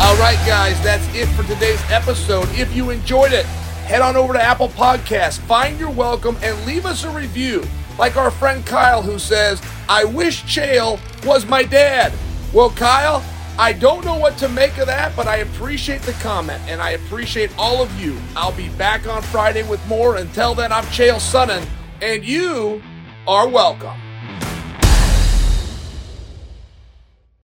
All 0.01 0.17
right, 0.17 0.38
guys, 0.47 0.79
that's 0.83 1.07
it 1.14 1.27
for 1.29 1.43
today's 1.45 1.81
episode. 1.90 2.47
If 2.51 2.77
you 2.77 2.90
enjoyed 2.90 3.33
it, 3.33 3.47
head 3.87 4.03
on 4.03 4.17
over 4.17 4.35
to 4.35 4.43
Apple 4.43 4.69
Podcasts, 4.69 5.38
find 5.38 5.81
your 5.81 5.90
welcome, 5.90 6.37
and 6.43 6.67
leave 6.67 6.85
us 6.85 7.05
a 7.05 7.11
review. 7.11 7.64
Like 7.99 8.17
our 8.17 8.31
friend 8.31 8.67
Kyle, 8.67 9.01
who 9.01 9.19
says, 9.19 9.62
I 9.88 10.05
wish 10.05 10.43
Chael 10.45 10.99
was 11.25 11.47
my 11.47 11.62
dad. 11.62 12.12
Well, 12.53 12.71
Kyle, 12.71 13.25
I 13.57 13.73
don't 13.73 14.05
know 14.05 14.17
what 14.17 14.37
to 14.38 14.49
make 14.49 14.79
of 14.79 14.87
that, 14.87 15.14
but 15.14 15.29
I 15.29 15.37
appreciate 15.37 16.03
the 16.03 16.12
comment 16.14 16.61
and 16.67 16.83
I 16.83 16.90
appreciate 16.90 17.57
all 17.57 17.81
of 17.81 18.01
you. 18.01 18.19
I'll 18.35 18.51
be 18.51 18.69
back 18.71 19.07
on 19.07 19.23
Friday 19.23 19.62
with 19.62 19.85
more. 19.87 20.17
Until 20.17 20.57
then, 20.57 20.73
I'm 20.73 20.85
Chael 20.87 21.17
Sonnen, 21.17 21.64
and 22.03 22.25
you 22.25 22.83
are 23.29 23.49
welcome. 23.49 24.04